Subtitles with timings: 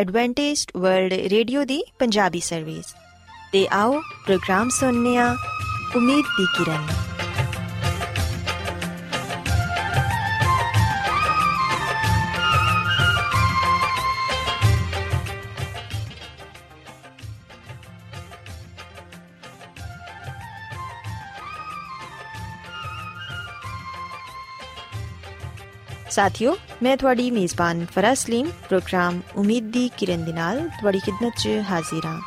[0.00, 2.94] Adventist world Radio ਦੀ Punjabi service.
[3.52, 5.36] ਤੇ ਆਓ ਪ੍ਰੋਗਰਾਮ ਸੁਣਨੇ ਆ
[5.96, 6.86] ਉਮੀਦ ਦੀ ਕਿਰਨ।
[26.20, 31.48] ਸਾਥਿਓ, ਮੈਂ ਤੁਹਾਡੀ ਮੇਜ਼ਬਾਨ ਫਰਾਜ਼ ਸਲੀਮ, ਪ੍ਰੋਗਰਾਮ ਉਮੀਦ ਦੀ ਕਿਰਨ ਦੇ ਨਾਲ ਤੁਹਾਡੀ ਖidmat 'ਚ
[31.70, 32.20] ਹਾਜ਼ਰ ਹਾਂ।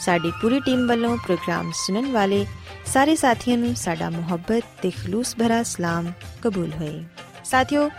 [0.00, 2.46] ਸਾਡੀ ਪੂਰੀ ਟੀਮ ਵੱਲੋਂ ਪ੍ਰੋਗਰਾਮ ਸੁਣਨ ਵਾਲੇ
[2.86, 7.04] ਸਾਰੇ ਸਾਥੀਆਂ ਨੂੰ ਸਾਡਾ ਮੁਹੱਬਤ ਤੇ ਖਲੂਸ ਭਰਾ ਸਲਾਮ ਕਬੂਲ ਹੋਏ।
[7.44, 7.90] ਸਾਥਿਓ,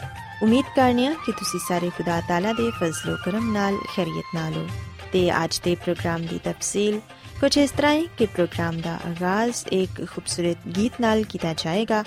[0.44, 4.68] ਉਮੀਦ ਕਰਨੀਆ ਕਿ ਤੁਸੀਂ ਸਾਰੇ ਖੁਦਾ ਤਾਲਾ ਦੇ ਫਜ਼ਲੋ ਕਰਮ ਨਾਲ ਖੈਰੀਅਤ ਨਾਲ ਹੋ
[5.14, 7.00] ਤੇ ਅੱਜ ਦੇ ਪ੍ਰੋਗਰਾਮ ਦੀ ਤਫਸੀਲ
[7.42, 12.04] ਕੁਝ ਇਸ ਤਰ੍ਹਾਂ ਹੈ ਕਿ ਪ੍ਰੋਗਰਾਮ ਦਾ ਆਗਾਜ਼ ਇੱਕ ਖੂਬਸੂਰਤ ਗੀਤ ਨਾਲ ਕੀਤਾ ਜਾਏਗਾ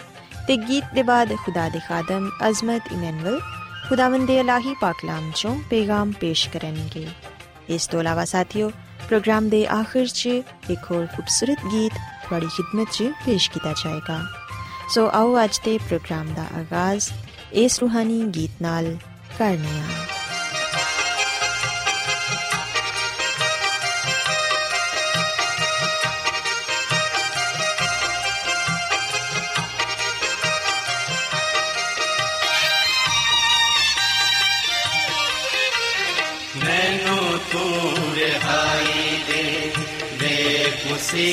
[0.48, 3.41] ਤੇ ਗੀਤ ਦੇ ਬਾਅਦ ਖੁਦਾ ਦੇ ਖਾਦਮ ਅਜ਼ਮਤ ਇਮਨੁਅਲ
[3.88, 7.06] ਖੁਦਾਵੰਦ ਦੇ ਇਲਾਹੀ ਪਾਕਲਾਮ ਚੋਂ ਪੈਗਾਮ ਪੇਸ਼ ਕਰਨਗੇ
[7.69, 8.70] ਇਸ ਤੋਂ ਇਲਾਵਾ ਸਾਥੀਓ
[9.09, 10.27] ਪ੍ਰੋਗਰਾਮ ਦੇ ਆਖਿਰ 'ਚ
[10.70, 11.92] ਇੱਕ ਹੋਰ ਖੂਬਸੂਰਤ ਗੀਤ
[12.24, 14.20] ਤੁਹਾਡੀ ਖidmat 'ਚ ਪੇਸ਼ ਕੀਤਾ ਜਾਏਗਾ
[14.89, 17.11] ਸੋ ਆਓ ਅੱਜ ਦੇ ਪ੍ਰੋਗਰਾਮ ਦਾ ਆਗਾਜ਼
[17.55, 18.97] ਇਸ ਰੂਹਾਨੀ ਗੀਤ ਨਾਲ
[19.39, 19.83] ਕਰਨੇ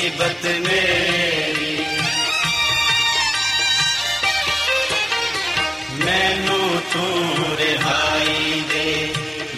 [0.04, 1.76] ਮੁਸੀਬਤ ਮੇਰੀ
[5.98, 9.08] ਮੈਨੂੰ ਤੂੰ ਰਿਹਾਈ ਦੇ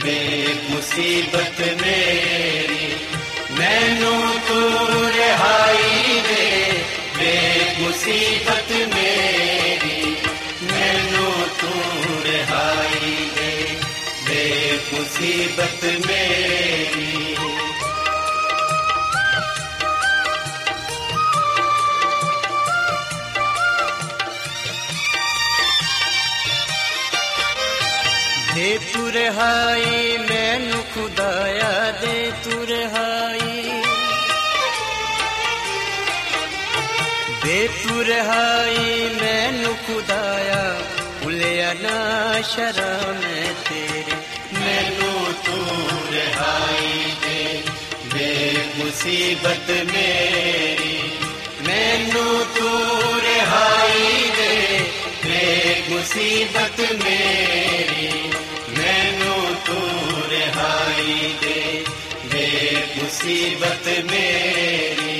[0.05, 2.95] ਦੇ ਮੁਸੀਬਤ ਮੇਰੀ
[3.51, 6.73] ਮੈਨੂੰ ਤੂੰ ਰਿਹਾਈ ਦੇ
[7.19, 7.35] ਦੇ
[7.79, 8.66] ਮੁਸੀਬਤ
[29.37, 33.83] ਰਹਾਈ ਮੈਨੂੰ ਖੁਦਾਇਆ ਦੇ ਤੂੰ ਰਹਾਈ
[37.45, 40.81] ਦੇ ਤੂੰ ਰਹਾਈ ਮੈਨੂੰ ਖੁਦਾਇਆ।
[41.23, 43.21] ਭੁੱਲਿਆ ਨਾ ਸ਼ਰਮ
[43.69, 44.17] ਤੇਰੀ।
[44.61, 47.63] ਮੈਨੂੰ ਤੂੰ ਰਹਾਈ ਦੇ
[48.15, 51.11] ਦੇ ਮੁਸੀਬਤ ਮੇਰੀ।
[51.69, 54.81] ਮੈਨੂੰ ਤੂੰ ਰਹਾਈ ਦੇ
[55.25, 57.66] ਬੇ ਮੁਸੀਬਤ ਮੇਰੀ।
[63.26, 65.14] मुसीबत मेरी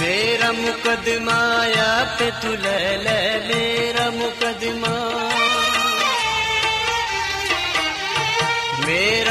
[0.00, 1.38] मेरा मुकदमा
[1.76, 3.77] या पे तू ले ले ले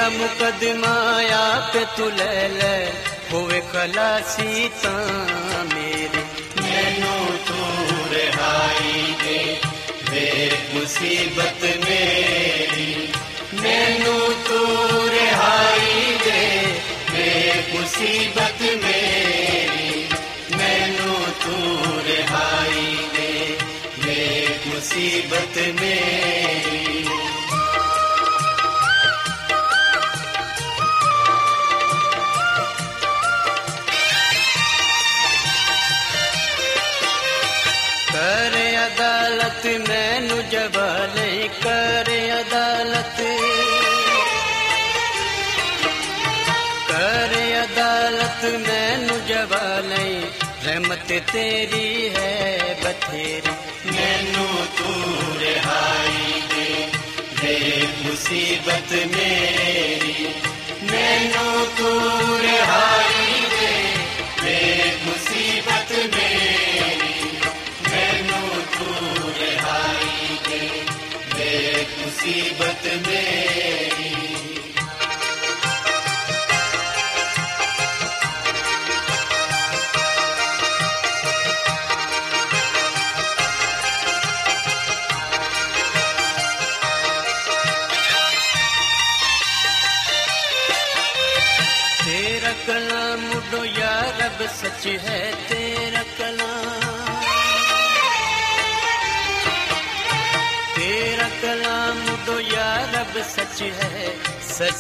[0.08, 0.92] ਤੇਰਾ ਮੁਕਦਮਾ
[1.36, 2.92] ਆਪ ਤੂੰ ਲੈ ਲੈ
[3.32, 6.22] ਹੋਵੇ ਖਲਾਸੀ ਤਾਂ ਮੇਰੀ
[6.62, 9.58] ਮੈਨੂੰ ਤੂੰ ਰਹਾਈ ਦੇ
[10.12, 13.08] ਵੇਰ ਮੁਸੀਬਤ ਮੇਰੀ
[13.56, 16.42] ਮੈਨੂੰ ਤੂੰ ਰਹਾਈ ਦੇ
[17.12, 20.08] ਵੇਰ ਮੁਸੀਬਤ ਮੇਰੀ
[20.58, 23.58] ਮੈਨੂੰ ਤੂੰ ਰਹਾਈ ਦੇ
[24.00, 26.37] ਵੇਰ ਮੁਸੀਬਤ ਮੇਰੀ
[39.68, 42.12] ਮੈਨੂੰ ਜਵਾਲੇ ਕਰ
[42.42, 43.22] ਅਦਾਲਤ।
[46.90, 50.22] ਕਰ ਅਦਾਲਤ ਮੈਨੂੰ ਜਵਾਲੇ
[50.64, 53.52] ਰਹਿਮਤ ਤੇਰੀ ਹੈ ਬਥੇਰੀ।
[53.92, 56.88] ਮੈਨੂੰ ਤੂੰ ਰਿਹਾਈ ਦੇ।
[57.42, 60.34] ਦੇ ਮੁਸੀਬਤ ਮੇਰੀ।
[60.92, 63.27] ਮੈਨੂੰ ਤੂੰ ਰਿਹਾਈ
[72.88, 73.27] Captain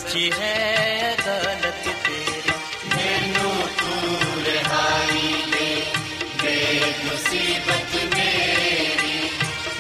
[0.07, 2.51] ਸੱਚੀ ਹੈ ਅਦਾਲਤ ਤੇਰੀ।
[2.89, 5.81] ਮੈਨੂੰ ਤੂੰ ਰਹਾਈ ਦੇ
[6.43, 9.29] ਦੇ ਮੁਸੀਬਤ ਮੇਰੀ।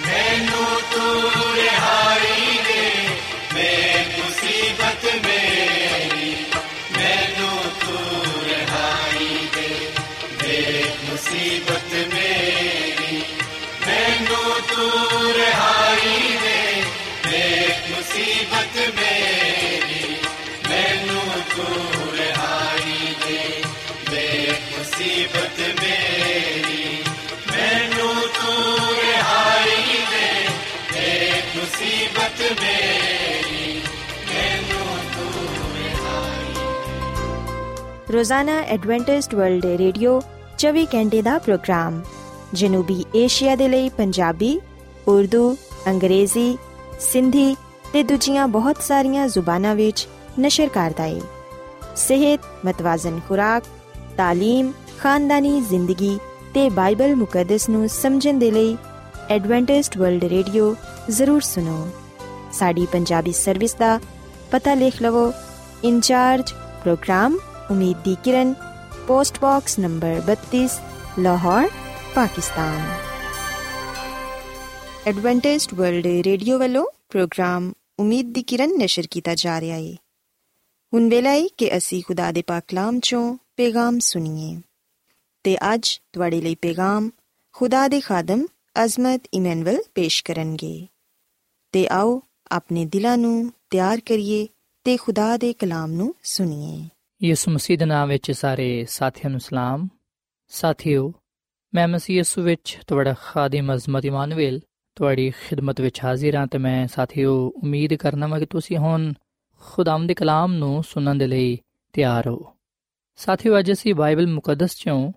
[0.07, 3.07] ਮੈਨੂੰ ਤੂੰ ਰਹਾਈ ਦੇ
[3.53, 6.35] ਦੇ ਮੁਸੀਬਤ ਮੇਰੀ।
[6.97, 9.91] ਮੈਨੂੰ ਤੂੰ ਰਹਾਈ ਦੇ
[10.43, 13.23] ਦੇ ਮੁਸੀਬਤ ਮੇਰੀ।
[13.87, 16.83] ਮੈਨੂੰ ਤੂੰ ਰਹਾਈ ਦੇ
[17.29, 19.56] ਦੇ ਮੁਸੀਬਤ ਮੇਰੀ।
[21.57, 23.37] ਮਜਬੂਰ ਆਈ ਦੇ
[24.09, 27.03] ਦੇਖ ਮੁਸੀਬਤ ਮੇਰੀ
[27.47, 30.27] ਮੈਨੂੰ ਤੂੰ ਰਹਾਈ ਦੇ
[30.93, 33.81] ਦੇਖ ਮੁਸੀਬਤ ਮੇਰੀ
[34.27, 35.45] ਮੈਨੂੰ ਤੂੰ
[35.77, 36.53] ਰਹਾਈ
[38.13, 40.19] ਰੋਜ਼ਾਨਾ ਐਡਵੈਂਟਿਸਟ ਵਰਲਡ ਵੇ ਰੇਡੀਓ
[40.59, 42.01] 24 ਘੰਟੇ ਦਾ ਪ੍ਰੋਗਰਾਮ
[42.53, 44.59] ਜਨੂਬੀ ਏਸ਼ੀਆ ਦੇ ਲਈ ਪੰਜਾਬੀ
[45.07, 45.55] ਉਰਦੂ
[45.87, 46.57] ਅੰਗਰੇਜ਼ੀ
[47.01, 47.55] ਸਿੰਧੀ
[47.93, 50.07] ਤੇ ਦੂਜੀਆਂ ਬਹੁਤ ਸਾਰੀਆਂ ਜ਼ੁਬਾਨਾਂ ਵਿੱਚ
[50.39, 51.36] ਨਸ਼ਰ ਕਰਦਾ ਹੈ
[51.96, 53.64] ਸਿਹਤ ਮਤਵਾਜ਼ਨ ਖੁਰਾਕ
[54.18, 56.18] تعلیم ਖਾਨਦਾਨੀ ਜ਼ਿੰਦਗੀ
[56.54, 58.76] ਤੇ ਬਾਈਬਲ ਮੁਕੱਦਸ ਨੂੰ ਸਮਝਣ ਦੇ ਲਈ
[59.30, 60.74] ਐਡਵੈਂਟਿਸਟ ਵਰਲਡ ਰੇਡੀਓ
[61.10, 61.86] ਜ਼ਰੂਰ ਸੁਨੋ
[62.52, 63.98] ਸਾਡੀ ਪੰਜਾਬੀ ਸਰਵਿਸ ਦਾ
[64.52, 65.32] ਪਤਾ ਲਿਖ ਲਵੋ
[65.84, 66.52] ਇੰਚਾਰਜ
[66.82, 67.38] ਪ੍ਰੋਗਰਾਮ
[67.70, 68.54] ਉਮੀਦ ਦੀ ਕਿਰਨ
[69.06, 70.66] post box number 32
[71.18, 71.68] Lahore
[72.14, 72.80] Pakistan
[75.06, 79.94] Adventist World Radio ਵੱਲੋਂ ਪ੍ਰੋਗਰਾਮ ਉਮੀਦ ਦੀ ਕਿਰਨ ਨਿਸ਼ਰ ਕੀਤਾ ਜਾ ਰਿਹਾ ਹੈ
[80.93, 84.61] ਹੁਣ ਵੇਲਾ ਹੈ ਕਿ ਅਸੀਂ ਖੁਦਾ ਦੇ ਪਾਕ ਕਲਾਮ ਚੋਂ ਪੈਗਾਮ ਸੁਣੀਏ
[85.43, 87.09] ਤੇ ਅੱਜ ਤੁਹਾਡੇ ਲਈ ਪੈਗਾਮ
[87.55, 88.45] ਖੁਦਾ ਦੇ ਖਾਦਮ
[88.83, 90.87] ਅਜ਼ਮਤ ਇਮਨੁਅਲ ਪੇਸ਼ ਕਰਨਗੇ
[91.71, 94.47] ਤੇ ਆਓ ਆਪਣੇ ਦਿਲਾਂ ਨੂੰ ਤਿਆਰ ਕਰੀਏ
[94.85, 96.89] ਤੇ ਖੁਦਾ ਦੇ ਕਲਾਮ ਨੂੰ ਸੁਣੀਏ
[97.21, 99.87] ਯਿਸੂ ਮਸੀਹ ਦੇ ਨਾਮ ਵਿੱਚ ਸਾਰੇ ਸਾਥੀਆਂ ਨੂੰ ਸਲਾਮ
[100.51, 101.13] ਸਾਥਿਓ
[101.73, 104.59] ਮੈਂ ਮਸੀਹ ਯਿਸੂ ਵਿੱਚ ਤੁਹਾਡਾ ਖਾਦਮ ਅਜ਼ਮਤ ਇਮਾਨੁਅਲ
[104.95, 109.13] ਤੁਹਾਡੀ ਖਿਦਮਤ ਵਿੱਚ ਹਾਜ਼ਰ ਹਾਂ ਤੇ ਮੈਂ ਸਾਥਿਓ ਉਮੀਦ ਕਰਨਾ ਹਾਂ ਕਿ ਤੁਸੀਂ ਹੁਣ
[109.60, 111.58] ਖੁਦਾਮ ਦੇ ਕਲਾਮ ਨੂੰ ਸੁਣਨ ਦੇ ਲਈ
[111.92, 112.54] ਤਿਆਰ ਹੋ
[113.16, 115.12] ਸਾਥਿਓ ਅੱਜ ਅਸੀਂ ਬਾਈਬਲ ਮੁਕੱਦਸ ਚੋਂ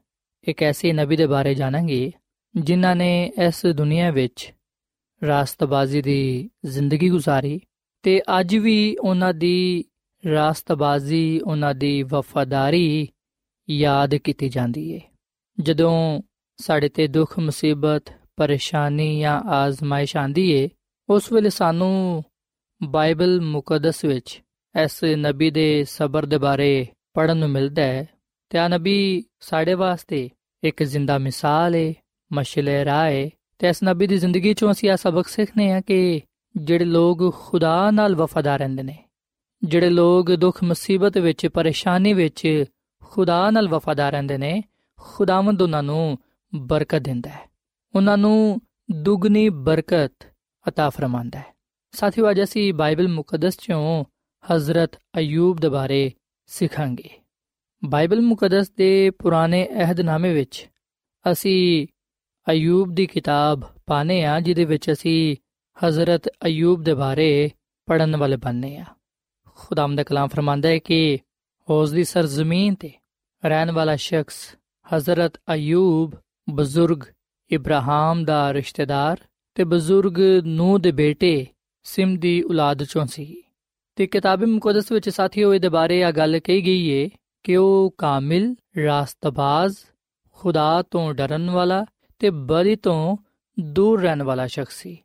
[0.48, 2.12] ਇੱਕ ਐਸੇ ਨਬੀ ਦੇ ਬਾਰੇ ਜਾਣਾਂਗੇ
[2.56, 4.54] ਜਿਨ੍ਹਾਂ ਨੇ ਇਸ ਦੁਨੀਆ ਵਿੱਚ
[5.28, 7.60] ਰਾਸਤਬਾਜ਼ੀ ਦੀ ਜ਼ਿੰਦਗੀ گزارੀ
[8.04, 9.86] ਤੇ ਅੱਜ ਵੀ ਉਹਨਾਂ ਦੀ
[10.24, 13.08] ਰਾਸਤਬਾਜ਼ੀ ਉਹਨਾਂ ਦੀ ਵਫਾਦਾਰੀ
[13.70, 15.00] ਯਾਦ ਕੀਤੀ ਜਾਂਦੀ ਹੈ
[15.60, 16.22] ਜਦੋਂ
[16.58, 20.70] ਸਾਡੇ ਤੇ ਦੁੱਖ ਮੁਸੀਬਤ ਪਰੇਸ਼ਾਨੀ ਜਾਂ ਆਜ਼ਮਾਇਸ਼ ਆਂਦੀ ਏ
[21.10, 22.24] ਉਸ ਵੇਲੇ ਸਾਨੂੰ
[22.82, 24.42] ਬਾਈਬਲ ਮੁਕੱਦਸ ਵਿੱਚ
[24.76, 28.08] ਇਸ ਨਬੀ ਦੇ ਸਬਰ ਦੇ ਬਾਰੇ ਪੜਨ ਨੂੰ ਮਿਲਦਾ ਹੈ
[28.50, 30.30] ਤੇ ਆ ਨਬੀ ਸਾਡੇ ਵਾਸਤੇ
[30.64, 31.94] ਇੱਕ ਜ਼ਿੰਦਾ ਮਿਸਾਲ ਏ
[32.34, 33.30] ਮਸ਼ਲੇ ਰਾਏ
[33.60, 36.22] ਤੇ ਇਸ ਨਬੀ ਦੀ ਜ਼ਿੰਦਗੀ ਚੋਂ ਅਸੀਂ ਆ ਸਬਕ ਸਿੱਖਨੇ ਆ ਕਿ
[36.58, 38.98] ਜਿਹੜੇ ਲੋਕ ਖੁਦਾ ਨਾਲ ਵਫਾਦਾਰ ਰਹਿੰਦੇ ਨੇ
[39.64, 42.66] ਜਿਹੜੇ ਲੋਕ ਦੁੱਖ ਮੁਸੀਬਤ ਵਿੱਚ ਪਰੇਸ਼ਾਨੀ ਵਿੱਚ
[43.02, 44.64] ਖੁਦਾ ਨਾਲ ਵਫਾਦਾਰ ਰਹਿੰਦੇ ਨੇ
[45.00, 46.18] ਖੁਦਾਵੰਦ ਉਹਨਾਂ ਨੂੰ
[46.56, 47.46] ਬਰਕਤ ਦਿੰਦਾ ਹੈ
[47.94, 48.62] ਉਹਨਾਂ ਨੂੰ
[48.92, 50.12] ਦੁੱਗਣੀ ਬਰਕਤ
[50.66, 51.54] عطا ਫਰਮਾਂਦਾ ਹੈ
[51.93, 54.05] ਸਾਥੀਓ, ਅੱਜ ਅਸੀਂ ਬਾਈਬਲ ਮੁਕੱਦਸ ਚੋਂ
[54.45, 56.13] ਹਜ਼ਰਤ ਅਯੂਬ ਦੇ ਬਾਰੇ
[56.47, 57.09] ਸਿੱਖਾਂਗੇ।
[57.85, 60.69] ਬਾਈਬਲ ਮੁਕੱਦਸ ਦੇ ਪੁਰਾਣੇ ਅਹਿਦਨਾਮੇ ਵਿੱਚ
[61.33, 61.87] ਅਸੀਂ
[62.51, 65.37] ਅਯੂਬ ਦੀ ਕਿਤਾਬ ਪਾਨੇ ਆ ਜਿਹਦੇ ਵਿੱਚ ਅਸੀਂ
[65.77, 67.51] ਹਜ਼ਰਤ ਅਯੂਬ ਦੇ ਬਾਰੇ
[67.87, 68.85] ਪੜਨ ਵਾਲੇ ਬੰਨੇ ਆ
[69.57, 71.19] ਖੁਦਾਮ ਦਾ ਕਲਾਮ ਫਰਮਾਂਦਾ ਹੈ ਕਿ
[71.69, 72.93] ਉਸ ਦੀ ਸਰਜ਼ਮੀਨ ਤੇ
[73.45, 74.57] ਰਹਿਣ ਵਾਲਾ ਸ਼ਖਸ
[74.87, 76.15] ਹਜ਼ਰਤ ਅਯੂਬ,
[76.51, 77.01] ਬਜ਼ੁਰਗ
[77.51, 79.17] ਇਬਰਾਹਿਮ ਦਾ ਰਿਸ਼ਤੇਦਾਰ
[79.55, 81.47] ਤੇ ਬਜ਼ੁਰਗ ਨੂਹ ਦੇ ਬੇਟੇ
[81.83, 83.43] ਸਿਮ ਦੀ ਔਲਾਦ ਚੋਂ ਸੀ
[83.97, 87.11] ਤੇ ਕਿਤਾਬ ਮੁਕੱਦਸ ਵਿੱਚ ਸਾਥੀਓ ਇਹਦੇ ਬਾਰੇ ਆ ਗੱਲ ਕਹੀ ਗਈ ਏ
[87.45, 88.55] ਕਿ ਉਹ ਕਾਮਿਲ,
[88.85, 89.77] ਰਾਸਤਬਾਜ਼,
[90.33, 91.85] ਖੁਦਾ ਤੋਂ ਡਰਨ ਵਾਲਾ
[92.19, 93.17] ਤੇ ਬਦੀ ਤੋਂ
[93.61, 94.99] ਦੂਰ ਰਹਿਣ ਵਾਲਾ ਸ਼ਖਸ ਸੀ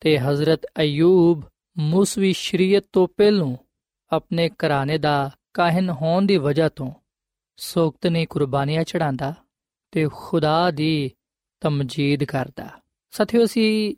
[0.00, 1.42] ਤੇ ਹਜ਼ਰਤ ਅਯੂਬ
[1.78, 3.56] ਮੂਸਵੀ ਸ਼ਰੀਅਤ ਤੋਂ ਪਹਿਲੋਂ
[4.10, 6.90] ਆਪਣੇ ਘਰਾਣੇ ਦਾ ਕਾਹਨ ਹੋਣ ਦੀ ਵਜ੍ਹਾ ਤੋਂ
[7.56, 9.34] ਸੋਕਤ ਨੇ ਕੁਰਬਾਨੀਆਂ ਚੜਾਉਂਦਾ
[9.92, 11.10] ਤੇ ਖੁਦਾ ਦੀ
[11.60, 12.68] ਤਮਜੀਦ ਕਰਦਾ।
[13.10, 13.94] ਸਾਥੀਓ ਅਸੀਂ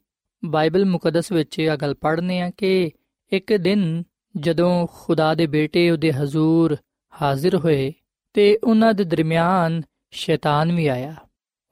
[0.46, 2.90] ਬਾਈਬਲ ਮੁਕੱਦਸ ਵਿੱਚ ਇਹ ਗੱਲ ਪੜ੍ਹਨੇ ਆ ਕਿ
[3.32, 4.02] ਇੱਕ ਦਿਨ
[4.36, 6.76] ਜਦੋਂ ਖੁਦਾ ਦੇ ਬੇਟੇ ਉਹਦੇ ਹਜ਼ੂਰ
[7.22, 7.92] ਹਾਜ਼ਰ ਹੋਏ
[8.32, 11.14] ਤੇ ਉਹਨਾਂ ਦੇ ਦਰਮਿਆਨ ਸ਼ੈਤਾਨ ਵੀ ਆਇਆ।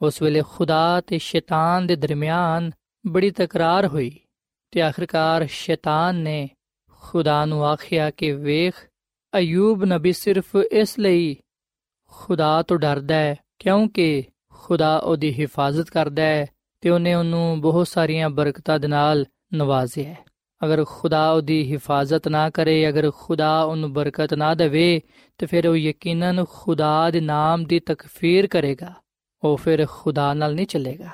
[0.02, 2.70] ਉਸ ਵੇਲੇ ਖੁਦਾ ਤੇ ਸ਼ੈਤਾਨ ਦੇ ਦਰਮਿਆਨ
[3.06, 4.20] ਬੜੀ ਤਕਰਾਰ ਹੋਈ
[4.70, 6.48] ਤੇ ਆਖਰਕਾਰ ਸ਼ੈਤਾਨ ਨੇ
[6.90, 8.74] ਖੁਦਾ ਨੂੰ ਆਖਿਆ ਕਿ ਵੇਖ,
[9.38, 11.36] ਅਯੂਬ ਨਬੀ ਸਿਰਫ ਇਸ ਲਈ
[12.10, 16.46] ਖੁਦਾ ਤੋਂ ਡਰਦਾ ਹੈ ਕਿਉਂਕਿ ਖੁਦਾ ਉਹਦੀ ਹਿਫਾਜ਼ਤ ਕਰਦਾ ਹੈ
[16.84, 20.18] ਤੇ ਉਹਨੇ ਉਹਨੂੰ ਬਹੁਤ ਸਾਰੀਆਂ ਬਰਕਤਾਂ ਦੇ ਨਾਲ ਨਵਾਜ਼ਿਆ ਹੈ।
[20.64, 25.00] ਅਗਰ ਖੁਦਾ ਉਹਦੀ ਹਿਫਾਜ਼ਤ ਨਾ ਕਰੇ, ਅਗਰ ਖੁਦਾ ਉਹਨੂੰ ਬਰਕਤ ਨਾ ਦੇਵੇ,
[25.38, 28.92] ਤੇ ਫਿਰ ਉਹ ਯਕੀਨਨ ਖੁਦਾ ਦੇ ਨਾਮ ਦੀ ਤਕਫੀਰ ਕਰੇਗਾ।
[29.44, 31.08] ਉਹ ਫਿਰ ਖੁਦਾ ਨਾਲ ਨਹੀਂ ਚੱਲੇਗਾ।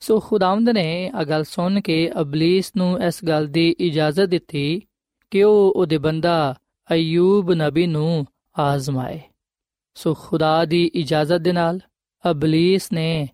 [0.00, 4.82] ਸੋ ਖੁਦਾਵੰਦ ਨੇ ਇਹ ਗੱਲ ਸੁਣ ਕੇ ਅਬਲਿਸ ਨੂੰ ਇਸ ਗੱਲ ਦੀ ਇਜਾਜ਼ਤ ਦਿੱਤੀ
[5.30, 6.54] ਕਿ ਉਹ ਉਹਦੇ ਬੰਦਾ
[6.92, 8.26] ਅਯੂਬ ਨਬੀ ਨੂੰ
[8.58, 9.20] ਆਜ਼ਮਾਏ।
[9.94, 11.80] ਸੋ ਖੁਦਾ ਦੀ ਇਜਾਜ਼ਤ ਦੇ ਨਾਲ
[12.30, 13.28] ਅਬਲਿਸ ਨੇ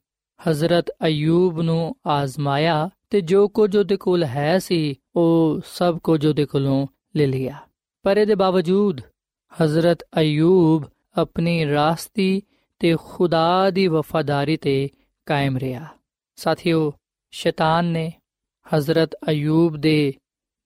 [0.50, 6.46] ਹਜ਼ਰਤ ਅਯੂਬ ਨੂੰ ਆਜ਼ਮਾਇਆ ਤੇ ਜੋ ਕੁਝ ਉਹਦੇ ਕੋਲ ਹੈ ਸੀ, ਉਹ ਸਭ ਕੁਝ ਉਹਦੇ
[6.46, 6.86] ਕੋਲੋਂ
[7.16, 7.58] ਲੈ ਲਿਆ।
[8.02, 9.00] ਪਰ ਇਹਦੇ ਬਾਵਜੂਦ
[9.62, 10.84] ਹਜ਼ਰਤ ਅਯੂਬ
[11.18, 12.42] ਆਪਣੀ ਰਾਸਤੀ
[12.78, 14.88] ਤੇ ਖੁਦਾ ਦੀ ਵਫਾਦਾਰੀ ਤੇ
[15.26, 15.86] ਕਾਇਮ ਰਿਹਾ।
[16.36, 16.92] ਸਾਥੀਓ,
[17.30, 18.12] ਸ਼ੈਤਾਨ ਨੇ
[18.76, 20.14] ਹਜ਼ਰਤ ਅਯੂਬ ਦੇ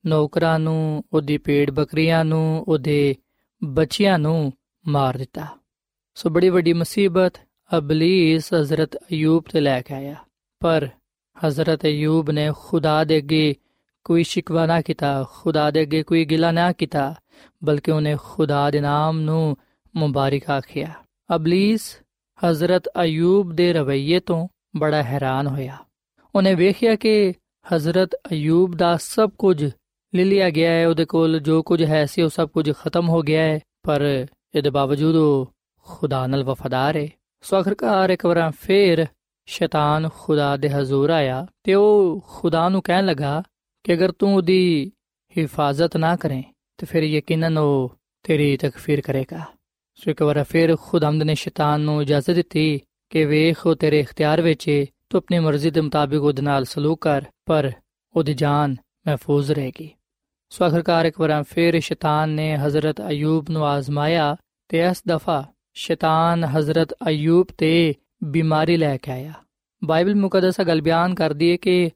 [0.06, 3.16] ਨੌਕਰਾਂ ਨੂੰ, ਉਹਦੀ ਪੇੜ ਬੱਕਰੀਆਂ ਨੂੰ, ਉਹਦੇ
[3.64, 4.52] ਬੱਚਿਆਂ ਨੂੰ
[4.88, 5.46] ਮਾਰ ਦਿੱਤਾ।
[6.14, 10.14] ਸੋ ਬੜੀ ਵੱਡੀ ਮੁਸੀਬਤ ਅਬਲੀਸ ਹਜ਼ਰਤ ਅਯੂਬ ਤੇ ਲੈ ਕੇ ਆਇਆ।
[10.60, 10.88] ਪਰ
[11.46, 13.54] ਹਜ਼ਰਤ ਅਯੂਬ ਨੇ ਖੁਦਾ ਦੇ ਅੱਗੇ
[14.04, 17.14] ਕੋਈ ਸ਼ਿਕਵਾ ਨਾ ਕੀਤਾ, ਖੁਦਾ ਦੇ ਅੱਗੇ ਕੋਈ ਗਿਲਾ ਨਾ ਕੀਤਾ,
[17.64, 19.56] ਬਲਕਿ ਉਹਨੇ ਖੁਦਾ ਦੇ ਨਾਮ ਨੂੰ
[19.96, 20.92] ਮੁਬਾਰਕ ਆਖਿਆ।
[21.36, 22.00] ਅਬਲੀਸ
[22.38, 25.76] ਹਜ਼ਰਤ ਅਯੂਬ ਦੇ ਰਵਈਏ ਤੋਂ ਬੜਾ ਹੈਰਾਨ ਹੋਇਆ।
[26.34, 27.34] ਉਹਨੇ ਵੇਖਿਆ ਕਿ
[27.74, 29.64] ਹਜ਼ਰਤ ਅਯੂਬ ਦਾ ਸਭ ਕੁਝ
[30.14, 33.22] ਲੈ ਲਿਆ ਗਿਆ ਹੈ, ਉਹਦੇ ਕੋਲ ਜੋ ਕੁਝ ਹੈ ਸੀ ਉਹ ਸਭ ਕੁਝ ਖਤਮ ਹੋ
[33.22, 37.08] ਗਿਆ ਹੈ, ਪਰ ਇਹਦੇ ਬਾਵਜੂਦ ਉਹ ਖੁਦਾ ਨਾਲ ਵਫਾਦਾਰ ਹੈ।
[37.44, 39.06] ਸੋ ਆਖਰਕਾਰ ਇੱਕ ਵਾਰ ਫੇਰ
[39.48, 43.42] ਸ਼ੈਤਾਨ ਖੁਦਾ ਦੇ ਹਜ਼ੂਰ ਆਇਆ ਤੇ ਉਹ ਖੁਦਾ ਨੂੰ ਕਹਿਣ ਲੱਗਾ
[43.84, 44.90] ਕਿ ਅਗਰ ਤੂੰ ਉਹਦੀ
[45.34, 46.42] ਹਿਫਾਜ਼ਤ ਨਾ ਕਰੇ
[46.78, 49.44] ਤੇ ਫਿਰ ਯਕੀਨਨ ਉਹ ਤੇਰੀ ਤਕਫੀਰ ਕਰੇਗਾ
[49.98, 52.80] ਸੋ ਇੱਕ ਵਾਰ ਫਿਰ ਖੁਦਾਮਦ ਨੇ ਸ਼ੈਤਾਨ ਨੂੰ ਇਜਾਜ਼ਤ ਦਿੱਤੀ
[53.10, 57.00] ਕਿ ਵੇਖ ਉਹ ਤੇਰੇ ਇਖਤਿਆਰ ਵਿੱਚ ਹੈ ਤੂੰ ਆਪਣੀ ਮਰਜ਼ੀ ਦੇ ਮੁਤਾਬਿਕ ਉਹਦੇ ਨਾਲ ਸਲੂਕ
[57.02, 57.70] ਕਰ ਪਰ
[58.14, 58.76] ਉਹਦੀ ਜਾਨ
[59.06, 59.90] ਮਹਿਫੂਜ਼ ਰਹੇਗੀ
[60.52, 64.36] ਸੋ ਆਖਰਕਾਰ ਇੱਕ ਵਾਰ ਫਿਰ ਸ਼ੈਤਾਨ ਨੇ ਹਜ਼ਰਤ ਅਯੂਬ ਨੂੰ ਆਜ਼ਮਾਇਆ
[64.68, 65.44] ਤੇ ਇਸ ਦਫਾ
[65.74, 67.94] ਸ਼ੈਤਾਨ ਹਜ਼ਰਤ ਅਯੂਬ ਤੇ
[68.24, 69.32] ਬਿਮਾਰੀ ਲੈ ਕੇ ਆਇਆ।
[69.84, 71.90] ਬਾਈਬਲ ਮੁਕੱਦਸ ਗੱਲ ਬਿਆਨ ਕਰਦੀ ਹੈ ਕਿ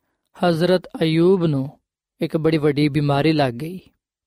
[0.44, 1.80] ਹਜ਼ਰਤ ਅਯੂਬ ਨੂੰ
[2.20, 3.80] ਇੱਕ ਬੜੀ ਵੱਡੀ ਬਿਮਾਰੀ ਲੱਗ ਗਈ।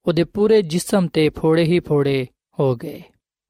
[0.08, 2.28] ਉਹਦੇ ਪੂਰੇ ਜਿਸਮ ਤੇ ਫੋੜੇ ਹੀ ਫੋੜੇ
[2.60, 3.04] ਹੋ ਗਏ।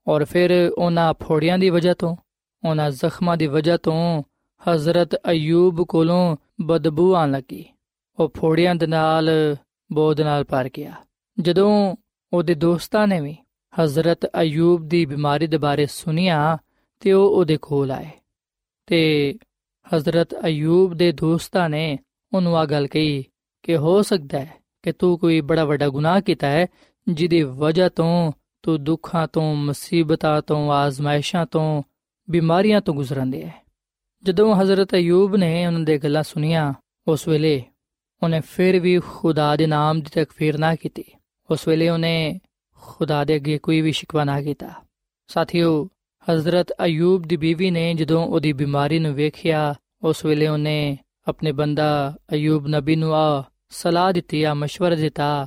[0.07, 2.15] ਔਰ ਫਿਰ ਉਹਨਾਂ ਫੋੜਿਆਂ ਦੀ ਵਜ੍ਹਾ ਤੋਂ,
[2.67, 4.23] ਉਹਨਾਂ ਜ਼ਖਮਾਂ ਦੀ ਵਜ੍ਹਾ ਤੋਂ
[4.69, 7.65] ਹਜ਼ਰਤ ਅਯੂਬ ਕੋਲੋਂ ਬਦਬੂ ਆਣ ਲੱਗੀ।
[8.19, 9.55] ਉਹ ਫੋੜਿਆਂ ਦੇ ਨਾਲ
[9.93, 10.93] ਬੋਧ ਨਾਲ ਭਰ ਗਿਆ।
[11.39, 11.95] ਜਦੋਂ
[12.33, 13.37] ਉਹਦੇ ਦੋਸਤਾਂ ਨੇ ਵੀ
[13.83, 16.57] ਹਜ਼ਰਤ ਅਯੂਬ ਦੀ ਬਿਮਾਰੀ ਦੇ ਬਾਰੇ ਸੁਨਿਆ
[16.99, 18.09] ਤੇ ਉਹ ਉਹਦੇ ਕੋਲ ਆਏ।
[18.87, 19.33] ਤੇ
[19.95, 21.97] ਹਜ਼ਰਤ ਅਯੂਬ ਦੇ ਦੋਸਤਾਂ ਨੇ
[22.33, 23.25] ਉਹਨੂੰ ਆ ਗੱਲ ਕਹੀ
[23.63, 24.53] ਕਿ ਹੋ ਸਕਦਾ ਹੈ
[24.83, 26.67] ਕਿ ਤੂੰ ਕੋਈ ਬੜਾ ਵੱਡਾ ਗੁਨਾਹ ਕੀਤਾ ਹੈ,
[27.09, 28.31] ਜਿਹਦੀ ਵਜ੍ਹਾ ਤੋਂ
[28.63, 31.83] ਤੂੰ ਦੁੱਖਾਂ ਤੋਂ, ਮੁਸੀਬਤਾਂ ਤੋਂ, ਆਜ਼ਮਾਇਸ਼ਾਂ ਤੋਂ,
[32.29, 33.65] ਬਿਮਾਰੀਆਂ ਤੋਂ ਗੁਜ਼ਰੰਦੇ ਹੈ।
[34.23, 36.73] ਜਦੋਂ ਹਜ਼ਰਤ ਅਯੂਬ ਨੇ ਉਹਨਾਂ ਦੇ ਗੱਲਾਂ ਸੁਨੀਆਂ
[37.07, 37.63] ਉਸ ਵੇਲੇ
[38.23, 41.03] ਉਹਨੇ ਫਿਰ ਵੀ ਖੁਦਾ ਦੇ ਨਾਮ ਦੀ ਤਕਫੀਰ ਨਾ ਕੀਤੀ।
[41.51, 42.39] ਉਸ ਵੇਲੇ ਉਹਨੇ
[42.84, 44.72] ਖੁਦਾ ਦੇ ਅੱਗੇ ਕੋਈ ਵੀ ਸ਼ਿਕਵਾ ਨਾ ਕੀਤਾ
[45.28, 45.88] ਸਾਥੀਓ
[46.30, 50.98] ਹਜ਼ਰਤ ਅਯੂਬ ਦੀ ਬੀਵੀ ਨੇ ਜਦੋਂ ਉਹਦੀ ਬਿਮਾਰੀ ਨੂੰ ਵੇਖਿਆ ਉਸ ਵੇਲੇ ਉਹਨੇ
[51.28, 55.46] ਆਪਣੇ ਬੰਦਾ ਅਯੂਬ ਨਬੀ ਨੂੰ ਆ ਸਲਾਹ ਦਿੱਤੀ ਆ مشورہ ਦਿੱਤਾ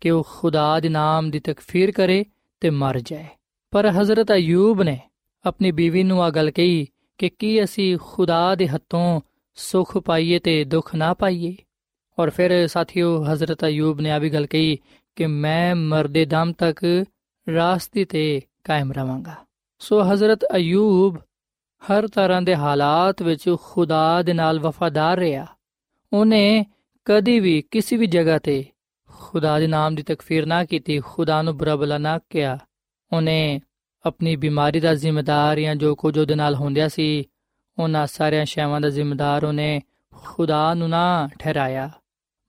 [0.00, 2.24] ਕਿ ਉਹ ਖੁਦਾ ਦੇ ਨਾਮ ਦੀ ਤਕਫੀਰ ਕਰੇ
[2.60, 3.26] ਤੇ ਮਰ ਜਾਏ
[3.70, 4.98] ਪਰ ਹਜ਼ਰਤ ਅਯੂਬ ਨੇ
[5.46, 6.86] ਆਪਣੀ ਬੀਵੀ ਨੂੰ ਆ ਗੱਲ ਕਹੀ
[7.18, 9.20] ਕਿ ਕੀ ਅਸੀਂ ਖੁਦਾ ਦੇ ਹੱਥੋਂ
[9.54, 11.56] ਸੁਖ ਪਾਈਏ ਤੇ ਦੁੱਖ ਨਾ ਪਾਈਏ
[12.18, 14.78] ਔਰ ਫਿਰ ਸਾਥੀਓ ਹਜ਼ਰਤ ਅਯੂਬ ਨੇ ਆ ਵੀ ਗੱਲ ਕਹੀ
[15.15, 17.05] ਕਿ ਮੈਂ ਮਰਦੇ ਦਮ ਤੱਕ
[17.53, 19.35] ਰਾਸਤੇ ਤੇ ਕਾਇਮ ਰਵਾਂਗਾ।
[19.79, 21.17] ਸੋ ਹਜ਼ਰਤ ਅਯੂਬ
[21.83, 25.45] ਹਰ ਤਰ੍ਹਾਂ ਦੇ ਹਾਲਾਤ ਵਿੱਚ ਖੁਦਾ ਦੇ ਨਾਲ ਵਫਾਦਾਰ ਰਿਹਾ।
[26.13, 26.65] ਉਹਨੇ
[27.05, 28.65] ਕਦੀ ਵੀ ਕਿਸੇ ਵੀ ਜਗ੍ਹਾ ਤੇ
[29.11, 32.57] ਖੁਦਾ ਦੇ ਨਾਮ ਦੀ ਤਕਫੀਰ ਨਾ ਕੀਤੀ, ਖੁਦਾ ਨੂੰ ਬੁਰਾ ਬਲਾ ਨਾ ਕਿਹਾ।
[33.13, 33.61] ਉਹਨੇ
[34.05, 37.23] ਆਪਣੀ ਬਿਮਾਰੀ ਦਾ ਜ਼ਿੰਮੇਦਾਰ ਜਾਂ ਜੋ ਕੁਝ ਉਹਦੇ ਨਾਲ ਹੁੰਦਿਆ ਸੀ,
[37.79, 39.81] ਉਹਨਾਂ ਸਾਰਿਆਂ ਸ਼ੈਵਾਂ ਦਾ ਜ਼ਿੰਮੇਦਾਰ ਉਹਨੇ
[40.23, 41.89] ਖੁਦਾ ਨੂੰ ਨਾ ਠਹਿਰਾਇਆ।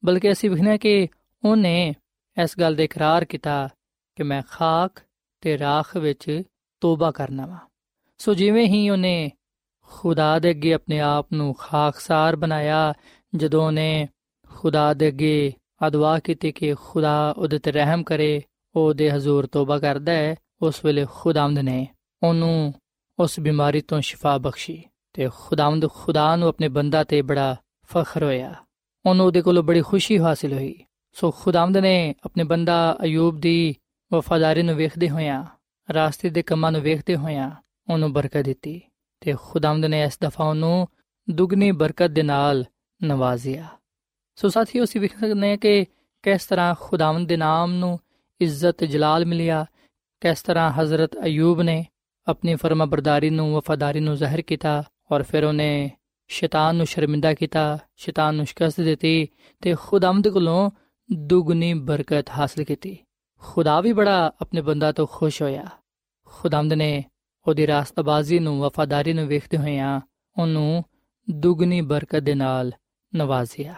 [0.04, 1.08] ਬਲਕਿ ਅਸੀਂ ਵਿਖਣਾ ਕਿ
[1.44, 1.94] ਉਹਨੇ
[2.43, 3.69] ਇਸ ਗੱਲ ਦੇ ਇਕਰਾਰ ਕੀਤਾ
[4.16, 5.02] ਕਿ ਮੈਂ ਖਾਕ
[5.40, 6.43] ਤੇ ਰਾਖ ਵਿੱਚ
[6.81, 7.59] ਤੋਬਾ ਕਰਨਾ ਵਾ।
[8.19, 9.31] ਸੋ ਜਿਵੇਂ ਹੀ ਉਹਨੇ
[9.83, 12.95] ਖੁਦਾ ਦੇ ਅੱਗੇ ਆਪਣੇ ਆਪ ਨੂੰ ਖਾਕਸਾਰ ਬਣਾਇਆ,
[13.37, 14.09] ਜਦੋਂ ਉਹਨੇ
[14.55, 15.52] ਖੁਦਾ ਦੇ ਅੱਗੇ
[15.87, 18.43] ਅਦਵਾ ਕੀਤੀ ਕਿ ਖੁਦਾ ਉਹਦੇ ਤੇ ਰਹਿਮ ਕਰੇ,
[18.76, 21.87] ਉਹਦੇ ਹਜ਼ੂਰ ਤੋਬਾ ਕਰਦਾ ਹੈ, ਉਸ ਵੇਲੇ ਖੁਦਾਵੰਦ ਨੇ
[22.23, 22.75] ਉਹਨੂੰ
[23.19, 28.55] ਉਸ ਬਿਮਾਰੀ ਤੋਂ ਸ਼ਿਫਾ ਬਖਸ਼ੀ ਤੇ ਖੁਦਾਵੰਦ ਖੁਦਾ ਨੂੰ ਆਪਣੇ ਬੰਦਾ ਤੇ ਬੜਾ ਫਖਰ ਹੋਇਆ।
[29.07, 30.85] ਉਹਨੂੰ ਉਹਦੇ ਕੋਲੋਂ ਬੜੀ ਖੁਸ਼ੀ ਹਾਸਿਲ ਹੋਈ।
[31.16, 33.75] ਸੋ ਖੁਦਾਵੰਦ ਨੇ ਆਪਣੇ ਬੰਦਾ ਅਯੂਬ ਦੀ
[34.11, 35.44] ਵਫਾਦਾਰੀ ਨੂੰ ਵੇਖਦੇ ਹੋਇਆਂ,
[35.88, 37.50] ਰਾਸਤੇ ਦੇ ਕੰਮਾਂ ਨੂੰ ਵੇਖਦੇ ਹੋਇਆਂ
[37.88, 38.80] ਉਹਨੂੰ ਬਰਕਤ ਦਿੱਤੀ
[39.23, 40.87] ਤੇ ਖੁਦਾਵੰਦ ਨੇ ਇਸ ਦਫਾ ਉਹਨੂੰ
[41.28, 42.64] ਦੁੱਗਣੀ ਬਰਕਤ ਦੇ ਨਾਲ
[43.00, 43.66] ਨਵਾਜ਼ਿਆ।
[44.38, 45.85] ਸੋ ਸਾਥੀਓ, ਅਸੀਂ ਵੇਖ ਸਕਦੇ ਹਾਂ ਕਿ
[46.25, 47.99] ਕਿਸ ਤਰ੍ਹਾਂ ਖੁਦਾਵੰਦ ਦੇ ਨਾਮ ਨੂੰ
[48.40, 49.64] ਇੱਜ਼ਤ ਜਲਾਲ ਮਿਲਿਆ,
[50.23, 51.85] ਕਿਸ ਤਰ੍ਹਾਂ ਹਜ਼ਰਤ ਅਯੂਬ ਨੇ
[52.26, 54.82] ਆਪਣੀ ਫਰਮਾਬਰਦਾਰੀ ਨੂੰ, ਵਫਾਦਾਰੀ ਨੂੰ ਜ਼ਾਹਿਰ ਕੀਤਾ
[55.12, 55.90] ਔਰ ਫਿਰ ਉਹਨੇ
[56.30, 59.28] ਸ਼ੈਤਾਨ ਨੂੰ ਸ਼ਰਮਿੰਦਾ ਕੀਤਾ, ਸ਼ੈਤਾਨ ਨੂੰ ਸ਼ਿਕਸਤ ਦਿੱਤੀ
[59.62, 60.70] ਤੇ ਖੁਦਾਵੰਦ ਕੋਲੋਂ
[61.15, 62.99] ਦੁੱਗਣੀ ਬਰਕਤ ਹਾਸਲ ਕੀਤੀ।
[63.41, 65.67] ਖੁਦਾ ਵੀ ਬੜਾ ਆਪਣੇ ਬੰਦਾ ਤੋਂ ਖੁਸ਼ ਹੋਇਆ।
[66.25, 67.05] ਖੁਦਾਵੰਦ ਨੇ
[67.47, 70.01] ਉਹਦੀ ਰਾਸਤਬਾਜ਼ੀ ਨੂੰ, ਵਫਾਦਾਰੀ ਨੂੰ ਵੇਖਦੇ ਹੋਇਆਂ
[70.39, 70.85] ਉਹਨੂੰ
[71.31, 72.73] ਦੁੱਗਣੀ ਬਰਕਤ ਦੇ ਨਾਲ
[73.15, 73.75] ਨਵਾਜ਼ਿਆ।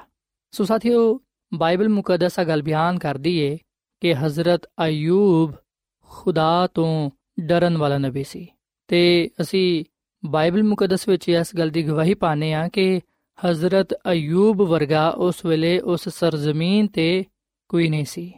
[0.50, 1.20] ਸੋ ਸਾਥੀਓ,
[1.54, 3.58] ਬਾਈਬਲ ਮੁਕੱਦਸਾ ਗੱਲ ਬਿਆਨ ਕਰਦੀ ਏ
[4.00, 5.54] ਕਿ ਹਜ਼ਰਤ ਅਯੂਬ
[6.02, 8.48] ਖੁਦਾ ਤੋਂ ਡਰਨ ਵਾਲਾ ਨਬੀ ਸੀ।
[8.88, 9.84] ਤੇ ਅਸੀਂ
[10.24, 13.00] ਬਾਈਬਲ ਮੁਕੱਦਸ ਵਿੱਚ ਇਸ ਗੱਲ ਦੀ ਗਵਾਹੀ ਪਾਣੇ ਆ ਕਿ
[13.38, 17.24] ਹਜ਼ਰਤ ਅਯੂਬ ਵਰਗਾ ਉਸ ਵੇਲੇ ਉਸ ਸਰਜ਼ਮੀਨ ਤੇ
[17.70, 18.32] ਕੋਈ ਨਹੀਂ ਸੀ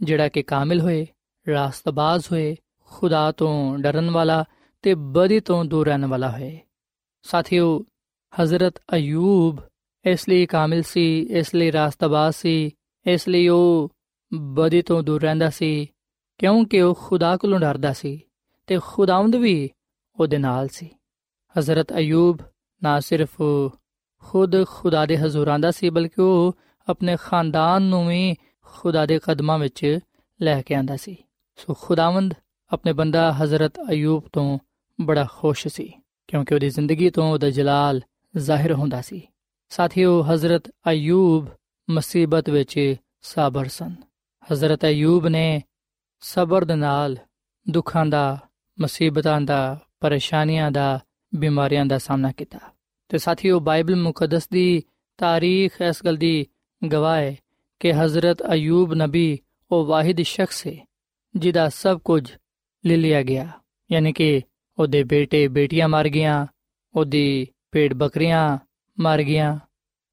[0.00, 1.06] ਜਿਹੜਾ ਕਿ ਕਾਮਿਲ ਹੋਏ
[1.46, 2.56] ਰਾਸਤਬਾਜ਼ ਹੋਏ
[2.90, 4.44] ਖੁਦਾ ਤੋਂ ਡਰਨ ਵਾਲਾ
[4.84, 6.58] ਤੇ ਬਦੀ ਤੋਂ ਦੂਰ ਰਹਿਣ ਵਾਲਾ ਹੋਏ
[7.24, 7.78] ਸਾਥੀਓ
[8.32, 9.60] ਹਜ਼ਰਤ ਅਯੂਬ
[10.04, 12.70] ਇਸ ਲਈ ਕਾਮਿਲ ਸੀ ਇਸ ਲਈ ਰਾਸਤਬਾਜ਼ ਸੀ
[13.06, 13.90] ਇਸ ਲਈ ਉਹ
[14.54, 15.88] ਬਦੀ ਤੋਂ ਦੂਰ ਰਹਿੰਦਾ ਸੀ
[16.40, 18.20] ਕਿਉਂਕਿ ਉਹ ਖੁਦਾ ਕੋਲੋਂ ਡਰਦਾ ਸੀ
[18.68, 19.70] ਤੇ ਖੁਦਾਵੰਦ ਵੀ
[20.18, 20.90] ਉਹਦੇ ਨਾਲ ਸੀ
[21.54, 22.42] ਹਜ਼ਰਤ ਅਯੂਬ
[22.82, 23.40] ਨਾ ਸਿਰਫ
[24.24, 26.56] ਖੁਦ ਖੁਦਾ ਦੇ ਹਜ਼ੂਰ ਆਂਦਾ ਸੀ, ਬਲਕਿ ਉਹ
[26.88, 29.98] ਆਪਣੇ ਖਾਨਦਾਨ ਨੂੰ ਵੀ ਖੁਦਾ ਦੇ ਕਦਮਾਂ ਵਿੱਚ
[30.42, 31.16] ਲੈ ਕੇ ਆਂਦਾ ਸੀ।
[31.56, 32.34] ਸੋ ਖੁਦਾਵੰਦ
[32.72, 34.58] ਆਪਣੇ ਬੰਦਾ ਹਜ਼ਰਤ ਅਯੂਬ ਤੋਂ
[35.00, 35.92] ਬੜਾ ਖੁਸ਼ ਸੀ,
[36.28, 38.00] ਕਿਉਂਕਿ ਉਹਦੀ ਜ਼ਿੰਦਗੀ ਤੋਂ ਉਹਦਾ ਜਲਾਲ
[38.36, 39.28] ਜ਼ਾਹਿਰ ਹੁੰਦਾ ਸੀ।
[39.68, 41.48] ਸਾਥੀਓ, ਹਜ਼ਰਤ ਅਯੂਬ
[41.90, 43.94] ਮੁਸੀਬਤ ਵਿੱਚ ਸਾਬਰ ਸਨ।
[44.52, 45.62] ਹਜ਼ਰਤ ਅਯੂਬ ਨੇ
[46.20, 47.16] ਸਬਰ ਦੇ ਨਾਲ
[47.70, 48.38] ਦੁੱਖਾਂ ਦਾ,
[48.80, 51.00] ਮੁਸੀਬਤਾਂ ਦਾ, ਪਰੇਸ਼ਾਨੀਆਂ ਦਾ,
[51.34, 52.58] ਬਿਮਾਰੀਆਂ ਦਾ ਸਾਹਮਣਾ ਕੀਤਾ।
[53.10, 54.82] ਤੇ ਸਾਥੀਓ, ਬਾਈਬਲ ਮੁਕੱਦਸ ਦੀ
[55.18, 56.46] ਤਾਰੀਖ ਇਸ ਗੱਲ ਦੀ
[56.92, 57.36] ਗਵਾਹ ਹੈ
[57.80, 59.38] ਕਿ ਹਜ਼ਰਤ ਅਯੂਬ ਨਬੀ
[59.70, 60.86] ਉਹ ਵਾਹਿਦ ਸ਼ਖਸ ਹੈ,
[61.36, 62.32] ਜਿਹਦਾ ਸਭ ਕੁਝ
[62.86, 63.48] ਲੈ ਲਿਆ ਗਿਆ।
[63.92, 64.40] ਯਾਨੀ ਕਿ
[64.78, 66.46] ਉਹਦੇ ਬੇਟੇ ਬੇਟੀਆਂ ਮਰ ਗਈਆਂ,
[66.94, 68.58] ਉਹਦੀ ਪੇੜ ਬੱਕਰੀਆਂ
[69.00, 69.58] ਮਰ ਗਈਆਂ,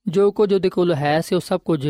[0.08, 1.88] ਜੋ ਕੁਝ ਉਹਦੇ ਕੋਲ ਹੈ ਸੀ, ਉਹ ਸਭ ਕੁਝ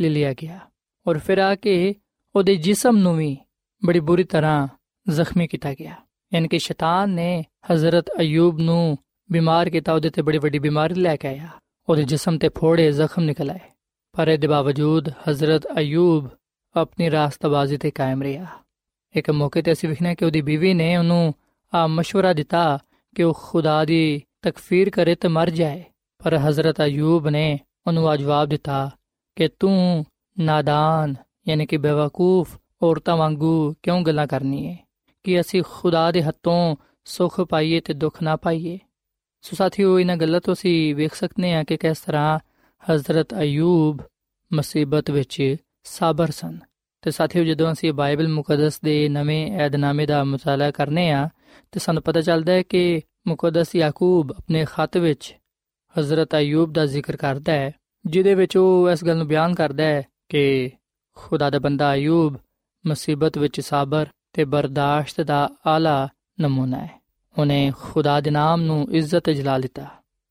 [0.00, 0.58] ਲੈ ਲਿਆ ਗਿਆ।
[1.06, 1.94] ਔਰ ਫਿਰ ਆ ਕੇ
[2.36, 3.36] ਉਹਦੇ ਜਿਸਮ ਨੂੰ ਵੀ
[3.84, 4.68] ਬੜੀ ਬੁਰੀ ਤਰ੍ਹਾਂ
[5.08, 5.94] ਜ਼ਖਮੀ ਕੀਤਾ ਗਿਆ।
[6.34, 8.98] ਯਾਨੀ ਕਿ ਸ਼ੈਤਾਨ ਨੇ ਹਜ਼ਰਤ ਅਯੂਬ ਨੂੰ
[9.31, 11.49] ਬਿਮਾਰ ਕੀਤਾ ਉਹਦੇ ਤੇ ਬੜੀ ਵੱਡੀ ਬਿਮਾਰੀ ਲੈ ਕੇ ਆਇਆ
[11.89, 13.59] ਉਹਦੇ ਜਿਸਮ ਤੇ ਫੋੜੇ ਜ਼ਖਮ ਨਿਕਲ ਆਏ
[14.15, 16.29] ਪਰ ਇਹਦੇ ਬਾਵਜੂਦ ਹਜ਼ਰਤ ਅਯੂਬ
[16.75, 18.45] ਆਪਣੀ ਰਾਸਤਬਾਜ਼ੀ ਤੇ ਕਾਇਮ ਰਿਹਾ
[19.15, 21.33] ਇੱਕ ਮੌਕੇ ਤੇ ਅਸੀਂ ਵਿਖਣਾ ਕਿ ਉਹਦੀ ਬੀਵੀ ਨੇ ਉਹਨੂੰ
[21.73, 22.79] ਆ مشورہ ਦਿੱਤਾ
[23.15, 25.83] ਕਿ ਉਹ ਖੁਦਾ ਦੀ ਤਕਫੀਰ ਕਰੇ ਤੇ ਮਰ ਜਾਏ
[26.23, 28.89] ਪਰ ਹਜ਼ਰਤ ਅਯੂਬ ਨੇ ਉਹਨੂੰ ਜਵਾਬ ਦਿੱਤਾ
[29.35, 30.05] ਕਿ ਤੂੰ
[30.39, 31.15] ਨਾਦਾਨ
[31.47, 34.77] ਯਾਨੀ ਕਿ ਬੇਵਕੂਫ ਔਰਤਾਂ ਵਾਂਗੂ ਕਿਉਂ ਗੱਲਾਂ ਕਰਨੀ ਹੈ
[35.23, 36.75] ਕਿ ਅਸੀਂ ਖੁਦਾ ਦੇ ਹੱਥੋਂ
[37.05, 38.79] ਸੁੱਖ ਪਾਈਏ ਤੇ ਦੁੱਖ ਨਾ ਪਾਈਏ
[39.42, 42.38] ਸੋ ਸਾਥੀਓ, ਇਹਨਾਂ ਗੱਲਾਂ ਤੋਂ ਅਸੀਂ ਵੇਖ ਸਕਦੇ ਹਾਂ ਕਿ ਕਿਸ ਤਰ੍ਹਾਂ
[42.82, 44.00] ਹਜ਼ਰਤ ਅਯੂਬ
[44.52, 46.58] ਮੁਸੀਬਤ ਵਿੱਚ ਸਾਬਰ ਸਨ।
[47.02, 51.28] ਤੇ ਸਾਥੀਓ, ਜਦੋਂ ਅਸੀਂ ਬਾਈਬਲ ਮੁਕੱਦਸ ਦੇ ਨਵੇਂ ਏਧਨਾਮੇ ਦਾ ਮਤਾਲਾ ਕਰਨੇ ਆ
[51.72, 55.36] ਤੇ ਸਾਨੂੰ ਪਤਾ ਚੱਲਦਾ ਹੈ ਕਿ ਮੁਕੱਦਸ ਯਾਕੂਬ ਆਪਣੇ ਖਤ ਵਿੱਚ
[55.98, 57.72] ਹਜ਼ਰਤ ਅਯੂਬ ਦਾ ਜ਼ਿਕਰ ਕਰਦਾ ਹੈ,
[58.06, 60.70] ਜਿਹਦੇ ਵਿੱਚ ਉਹ ਇਸ ਗੱਲ ਨੂੰ ਬਿਆਨ ਕਰਦਾ ਹੈ ਕਿ
[61.14, 62.36] ਖੁਦਾ ਦਾ ਬੰਦਾ ਅਯੂਬ
[62.86, 66.08] ਮੁਸੀਬਤ ਵਿੱਚ ਸਾਬਰ ਤੇ ਬਰਦਾਸ਼ਤ ਦਾ ਆਲਾ
[66.40, 66.99] ਨਮੂਨਾ ਹੈ।
[67.38, 69.86] ਉਹਨੇ ਖੁਦਾ ਦੇ ਨਾਮ ਨੂੰ ਇੱਜ਼ਤ ਤੇ ਜਲਾ ਦਿੱਤਾ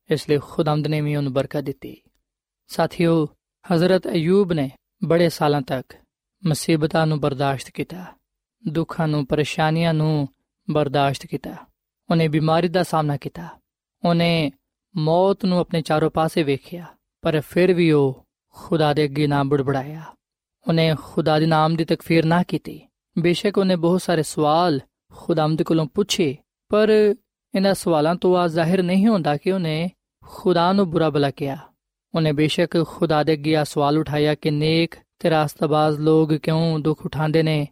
[0.09, 2.01] ਇਸ ਲਈ ਖੁਦਾਮਦ ਨੇ ਵੀ ਉਹਨੂੰ ਬਰਕਤ ਦਿੱਤੀ।
[2.67, 3.27] ਸਾਥੀਓ,
[3.65, 4.71] ਹਜ਼ਰਤ ਅਯੂਬ ਨੇ
[5.03, 5.93] ਬੜੇ ਸਾਲਾਂ ਤੱਕ
[6.47, 8.05] ਮੁਸੀਬਤਾਂ ਨੂੰ ਬਰਦਾਸ਼ਤ ਕੀਤਾ,
[8.67, 10.27] ਦੁੱਖਾਂ ਨੂੰ, ਪਰੇਸ਼ਾਨੀਆਂ ਨੂੰ
[10.69, 11.55] ਬਰਦਾਸ਼ਤ ਕੀਤਾ,
[12.09, 13.47] ਉਹਨੇ ਬਿਮਾਰੀ ਦਾ ਸਾਹਮਣਾ ਕੀਤਾ,
[14.05, 14.51] ਉਹਨੇ
[14.95, 16.85] ਮੌਤ ਨੂੰ ਆਪਣੇ ਚਾਰੋਂ ਪਾਸੇ ਵੇਖਿਆ,
[17.21, 20.01] ਪਰ ਫਿਰ ਵੀ ਉਹ ਖੁਦਾ ਦੇ ਅੱਗੇ ਨਾ ਬੜਬੜਾਇਆ।
[20.67, 22.81] ਉਹਨੇ ਖੁਦਾ ਦੇ ਨਾਮ ਦੀ ਤਕਫੀਰ ਨਾ ਕੀਤੀ।
[23.19, 24.79] ਬੇਸ਼ੱਕ ਉਹਨੇ ਬਹੁਤ ਸਾਰੇ ਸਵਾਲ
[25.13, 26.37] ਖੁਦਾਮਦ ਕੋਲੋਂ ਪੁੱਛੇ
[26.69, 27.15] ਪਰ
[27.55, 29.89] ਇਹਨਾਂ ਸਵਾਲਾਂ ਤੋਂ ਆ ਜ਼ਾਹਿਰ ਨਹੀਂ ਹੁੰਦਾ ਕਿ ਉਹਨੇ
[30.25, 31.57] ਖੁਦਾ ਨੂੰ ਬੁਰਾ ਭਲਾ ਕਿਹਾ।
[32.15, 37.05] ਉਹਨੇ ਬੇਸ਼ੱਕ ਖੁਦਾ ਦੇ ਅੱਗੇ ਆ ਸਵਾਲ ਉਠਾਇਆ ਕਿ ਨੇਕ ਤੇ ਰਾਸਤਬਾਜ਼ ਲੋਕ ਕਿਉਂ ਦੁੱਖ
[37.05, 37.67] ਉਠਾਉਂਦੇ ਨੇ?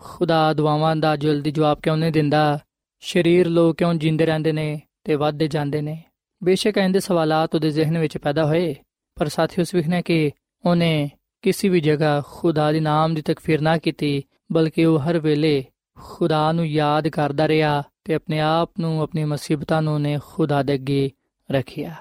[0.00, 2.58] ਖੁਦਾ ਦੁਆਵਾਂ ਦਾ ਜਲਦੀ ਜਵਾਬ ਕਿਉਂ ਨਹੀਂ ਦਿੰਦਾ?
[3.00, 6.02] ਸ਼ਰੀਰ ਲੋਕ ਕਿਉਂ ਜਿੰਦੇ ਰਹਿੰਦੇ ਨੇ ਤੇ ਵੱਧਦੇ ਜਾਂਦੇ ਨੇ?
[6.44, 8.74] ਬੇਸ਼ੱਕ ਇਹਦੇ ਸਵਾਲਾਤ ਉਹਦੇ ਜ਼ਿਹਨ ਵਿੱਚ ਪੈਦਾ ਹੋਏ।
[9.14, 10.30] ਪਰ ਸਾਥੀ ਉਸ ਵਿਖਨੇ ਕਿ
[10.66, 11.10] ਉਹਨੇ
[11.42, 15.64] ਕਿਸੇ ਵੀ ਜਗ੍ਹਾ ਖੁਦਾ ਦੇ ਨਾਮ ਦੀ ਤਕਫੀਰ ਨਾ ਕੀਤੀ, ਬਲਕਿ ਉਹ ਹਰ ਵੇਲੇ
[16.00, 20.74] ਖੁਦਾ ਨੂੰ ਯਾਦ ਕਰਦਾ ਰਿਹਾ ਤੇ ਆਪਣੇ ਆਪ ਨੂੰ, ਆਪਣੀ ਮੁਸੀਬਤਾਂ ਨੂੰ ਨੇ ਖੁਦਾ ਦੇ
[20.74, 21.10] ਅੱਗੇ
[21.50, 21.94] ਰੱਖਿਆ।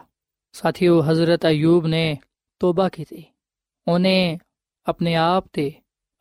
[0.53, 2.17] ਸਾਥੀਓ, ਹਜ਼ਰਤ ਅਯੂਬ ਨੇ
[2.59, 3.23] ਤੋਬਾ ਕੀਤੀ।
[3.88, 4.39] ਉਹਨੇ
[4.88, 5.71] ਆਪਣੇ ਆਪ ਤੇ,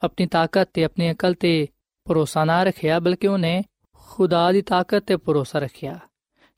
[0.05, 1.69] ਆਪਣੀ ਤਾਕਤ ਤੇ, ਆਪਣੀ ਅਕਲ ਤੇ
[2.05, 5.99] ਭਰੋਸਾ ਨਾ ਰੱਖਿਆ, ਬਲਕਿ ਉਹਨੇ ਖੁਦਾ ਦੀ ਤਾਕਤ ਤੇ ਭਰੋਸਾ ਰੱਖਿਆ।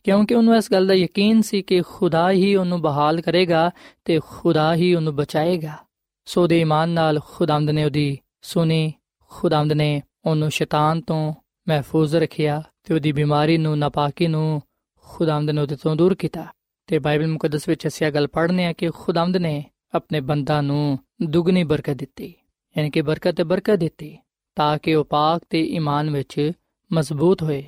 [0.04, 3.70] ਕਿਉਂਕਿ ਉਹਨੂੰ ਇਸ ਗੱਲ ਦਾ ਯਕੀਨ ਸੀ ਕਿ ਖੁਦਾ ਹੀ ਉਹਨੂੰ ਬਹਾਲ ਕਰੇਗਾ
[4.04, 5.76] ਤੇ ਖੁਦਾ ਹੀ ਉਹਨੂੰ ਬਚਾਏਗਾ।
[6.24, 8.92] ਸੋ ਦੇ ਇਮਾਨ ਨਾਲ ਖੁਦਾਮਦ ਨੇ ਉਹਦੀ ਸੁਣੀ,
[9.28, 11.34] ਖੁਦਾਮਦ ਨੇ ਉਹਨੂੰ ਸ਼ੈਤਾਨ ਤੋਂ
[11.68, 14.62] ਮਹਿਫੂਜ਼ ਰੱਖਿਆ। ਤੇ ਉਹਦੀ ਬਿਮਾਰੀ ਨੂੰ, ਨਾਪਾਕੀ ਨੂੰ
[15.04, 16.46] ਖੁਦਾਮਦ ਨੇ ਉਹਦੇ ਤੋਂ ਦੂਰ ਕੀਤਾ।
[16.86, 19.64] ਤੇ ਬਾਈਬਲ ਮੁਕੱਦਸ ਵਿੱਚ ਅਸੀਂ ਗੱਲ ਪੜ੍ਹਨੇ ਆ ਕਿ ਖੁਦਾਮਦ ਨੇ
[19.94, 22.34] ਆਪਣੇ ਬੰਦਾ ਨੂੰ ਦੁੱਗਣੀ ਬਰਕਤ ਦਿੱਤੀ,
[22.78, 24.18] ਯਾਨੀ ਕਿ ਬਰਕਤ ਤੇ ਬਰਕਤ ਦਿੱਤੀ,
[24.56, 26.52] ਤਾਂ ਕਿ ਉਹ ਪਾਕ ਤੇ ਈਮਾਨ ਵਿੱਚ
[26.92, 27.64] ਮਜ਼ਬੂਤ ਹੋਏ।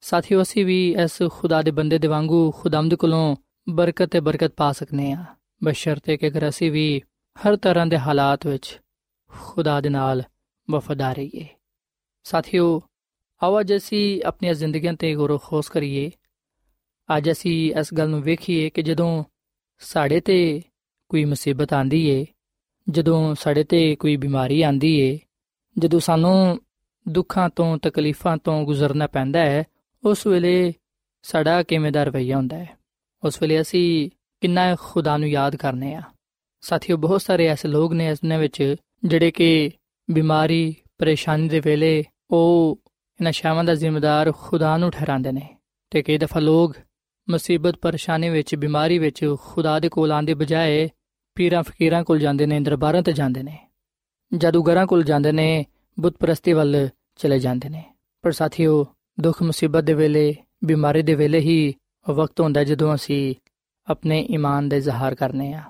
[0.00, 3.36] ਸਾਥੀਓ, ਅਸੀਂ ਵੀ ਇਸ ਖੁਦਾ ਦੇ ਬੰਦੇ ਦੇ ਵਾਂਗੂ ਖੁਦਾਮਦ ਕੋਲੋਂ
[3.68, 5.24] ਬਰਕਤ ਤੇ ਬਰਕਤ ਪਾ ਸਕਨੇ ਆ।
[5.64, 7.02] ਬਸ਼ਰਤੇ ਕਿ ਅਗਰ ਅਸੀਂ ਵੀ
[7.36, 8.80] ਹਰ ਤਰ੍ਹਾਂ ਦੇ ਹਾਲਾਤ ਵਿੱਚ
[9.30, 10.22] ਖੁਦਾ ਦੇ ਨਾਲ
[10.70, 11.46] ਵਫਾਦਾਰ ਰਹੀਏ।
[12.24, 12.82] ਸਾਥੀਓ
[13.42, 16.10] ਆਵਾਜ਼ ਅਸੀਂ ਆਪਣੀਆਂ ਜ਼ਿੰਦਗੀਆਂ ਤੇ ਗੌਰ ਖੋਸ ਕਰੀਏ।
[17.16, 19.24] ਅੱਜ ਅਸੀਂ ਇਸ ਗੱਲ ਨੂੰ ਵੇਖੀਏ ਕਿ ਜਦੋਂ
[19.78, 20.62] ਸਾਡੇ ਤੇ
[21.08, 22.26] ਕੋਈ ਮੁਸੀਬਤ ਆਂਦੀ ਏ,
[22.88, 25.18] ਜਦੋਂ ਸਾਡੇ ਤੇ ਕੋਈ ਬਿਮਾਰੀ ਆਂਦੀ ਏ,
[25.78, 26.62] ਜਦੋਂ ਸਾਨੂੰ
[27.08, 29.64] ਦੁੱਖਾਂ ਤੋਂ, ਤਕਲੀਫਾਂ ਤੋਂ ਗੁਜ਼ਰਨਾ ਪੈਂਦਾ ਹੈ,
[30.04, 30.72] ਉਸ ਵੇਲੇ
[31.22, 32.78] ਸਾਡਾ ਕਿਵੇਂ ਦਾ ਰਵਈਆ ਹੁੰਦਾ ਹੈ?
[33.24, 36.02] ਉਸ ਵੇਲੇ ਅਸੀਂ ਕਿੰਨਾ ਖੁਦਾ ਨੂੰ ਯਾਦ ਕਰਨੇ ਆ?
[36.60, 39.70] ਸਾਥੀਓ, ਬਹੁਤ ਸਾਰੇ ਐਸੇ ਲੋਕ ਨੇ ਇਸ ਨੇ ਵਿੱਚ ਜਿਹੜੇ ਕਿ
[40.10, 42.80] ਬਿਮਾਰੀ, ਪਰੇਸ਼ਾਨੀ ਦੇ ਵੇਲੇ ਉਹ
[43.20, 45.56] ਇਹਨਾਂ ਸ਼ਾਮਾਂ ਦਾ ਜ਼ਿੰਮੇਦਾਰ ਖੁਦਾ ਨੂੰ ਠਹਿਰਾਉਂਦੇ ਨੇ।
[45.90, 46.74] ਤੇ ਕਈ ਦਫਾ ਲੋਕ
[47.30, 50.90] ਮੁਸੀਬਤ, ਪਰੇਸ਼ਾਨੀ ਵਿੱਚ, ਬਿਮਾਰੀ ਵਿੱਚ ਖੁਦਾ ਦੇ ਕੋਲ ਆਂਦੇ ਬਜਾਏ
[51.34, 53.58] ਪੀਰਾਂ ਫਕੀਰਾਂ ਕੋਲ ਜਾਂਦੇ ਨੇ, ਦਰਬਾਰਾਂ ਤੇ ਜਾਂਦੇ ਨੇ।
[54.34, 55.66] ਜਾਦੂਗਰਾਂ ਕੋਲ ਜਾਂਦੇ ਨੇ
[56.00, 57.84] ਬੁੱਤ ਪ੍ਰਸਤੀ ਵੱਲ ਚਲੇ ਜਾਂਦੇ ਨੇ।
[58.22, 58.86] ਪਰ ਸਾਥੀਓ,
[59.20, 61.74] ਦੁੱਖ, ਮੁਸੀਬਤ ਦੇ ਵੇਲੇ, ਬਿਮਾਰੀ ਦੇ ਵੇਲੇ ਹੀ
[62.10, 63.34] ਵਕਤ ਹੁੰਦਾ ਜਦੋਂ ਅਸੀਂ
[63.90, 65.62] ਆਪਣੇ ਈਮਾਨ ਦਾ ਇਜ਼ਹਾਰ ਕਰਨੇ ਆ।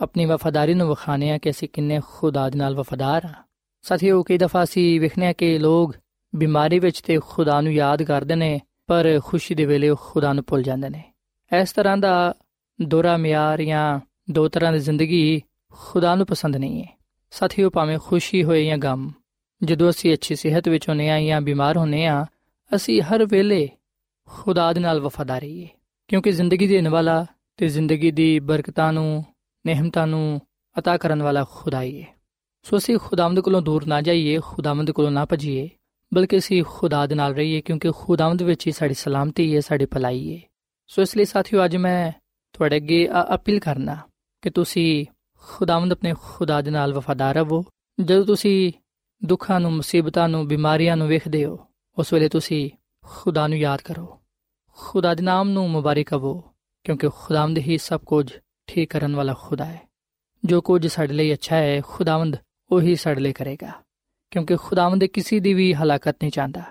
[0.00, 3.34] ਆਪਣੀ ਵਫਾਦਾਰੀ ਨੂੰ ਵਿਖਾਣੇ ਆ ਕਿ ਅਸੀਂ ਕਿੰਨੇ ਖੁਦਾ ਦੇ ਨਾਲ ਵਫਾਦਾਰ ਆ।
[3.82, 5.94] ਸਾਥੀਓ, ਕਈ ਦਫਾ ਸੀ ਵਿਖਨੇ ਕਿ ਲੋਕ
[6.35, 10.43] ਬਿਮਾਰੀ ਵਿੱਚ ਤੇ ਖੁਦਾ ਨੂੰ ਯਾਦ ਕਰਦੇ ਨੇ ਪਰ ਖੁਸ਼ੀ ਦੇ ਵੇਲੇ ਉਹ ਖੁਦਾ ਨੂੰ
[10.47, 11.03] ਭੁੱਲ ਜਾਂਦੇ ਨੇ
[11.51, 12.33] ਇਸ ਤਰ੍ਹਾਂ ਦਾ
[12.81, 13.99] ਦੋਰਾ ਮਿਆਰ ਜਾਂ
[14.31, 16.97] ਦੋ ਤਰ੍ਹਾਂ ਦੀ ਜ਼ਿੰਦਗੀ ਖੁਦਾ ਨੂੰ ਪਸੰਦ ਨਹੀਂ ਹੈ
[17.31, 19.11] ਸਾਥੀਓ ਭਾਵੇਂ ਖੁਸ਼ੀ ਹੋਏ ਜਾਂ ਗਮ
[19.63, 22.25] ਜਦੋਂ ਅਸੀਂ ਅੱਛੀ ਸਿਹਤ ਵਿੱਚ ਹੁੰਨੇ ਆ ਜਾਂ ਬਿਮਾਰ ਹੁੰਨੇ ਆ
[22.75, 23.69] ਅਸੀਂ ਹਰ ਵੇਲੇ
[24.27, 25.67] ਖੁਦਾ ਦੇ ਨਾਲ ਵਫਾਦਾਰ ਰਹੀਏ
[26.07, 27.25] ਕਿਉਂਕਿ ਜ਼ਿੰਦਗੀ ਦੇਣ ਵਾਲਾ
[27.57, 29.25] ਤੇ ਜ਼ਿੰਦਗੀ ਦੀ ਬਰਕਤਾਂ ਨੂੰ
[29.65, 30.41] ਨਿਹਮਤਾਂ ਨੂੰ
[30.75, 32.07] عطا ਕਰਨ ਵਾਲਾ ਖੁਦਾ ਹੀ ਹੈ
[32.63, 35.69] ਸੋ ਅਸੀਂ ਖੁਦਾਵੰਦ ਕੋਲੋਂ ਦੂਰ ਨਾ ਜਾਈਏ ਖੁਦਾਵੰਦ ਕੋਲੋਂ ਨਾ ਭਜੀਏ
[36.14, 40.34] ਬਲਕਿ ਅਸੀਂ ਖੁਦਾ ਦੇ ਨਾਲ ਰਹੀਏ ਕਿਉਂਕਿ ਖੁਦਾਵੰਦ ਵਿੱਚ ਹੀ ਸਾਡੀ ਸਲਾਮਤੀ ਹੈ ਸਾਡੀ ਭਲਾਈ
[40.34, 40.40] ਹੈ
[40.90, 42.12] ਸੋ ਇਸ ਲਈ ਸਾਥੀਓ ਅੱਜ ਮੈਂ
[42.54, 43.96] ਤੁਹਾਡੇ ਅੱਗੇ ਅਪੀਲ ਕਰਨਾ
[44.42, 45.04] ਕਿ ਤੁਸੀਂ
[45.44, 47.64] ਖੁਦਾਵੰਦ ਆਪਣੇ ਖੁਦਾ ਦੇ ਨਾਲ ਵਫਾਦਾਰ ਰਹੋ
[47.98, 48.72] ਜਦੋਂ ਤੁਸੀਂ
[49.22, 51.58] ਦੁੱਖਾਂ ਨੂੰ ਮੁਸੀਬਤਾਂ ਨੂੰ ਬਿਮਾਰੀਆਂ ਨੂੰ ਵੇਖਦੇ ਹੋ
[51.98, 52.68] ਉਸ ਵੇਲੇ ਤੁਸੀਂ
[53.04, 54.06] ਖੁਦਾ ਨੂੰ ਯਾਦ ਕਰੋ
[54.78, 56.40] ਖੁਦਾ ਦੇ ਨਾਮ ਨੂੰ ਮੁਬਾਰਕ ਕਹੋ
[56.84, 58.30] ਕਿਉਂਕਿ ਖੁਦਾਵੰਦ ਹੀ ਸਭ ਕੁਝ
[58.68, 59.80] ਠੀਕ ਕਰਨ ਵਾਲਾ ਖੁਦਾ ਹੈ
[60.44, 62.36] ਜੋ ਕੁਝ ਸਾਡੇ ਲਈ ਅੱਛਾ ਹੈ ਖੁਦਾਵੰਦ
[62.70, 63.72] ਉਹੀ ਸਾਡੇ ਲਈ ਕਰੇਗਾ
[64.34, 66.62] ਕਿਉਂਕਿ ਖੁਦਾਵੰਦ ਕਿਸੇ ਦੀ ਵੀ ਹਲਾਕਤ ਨਹੀਂ ਚਾਹੁੰਦਾ।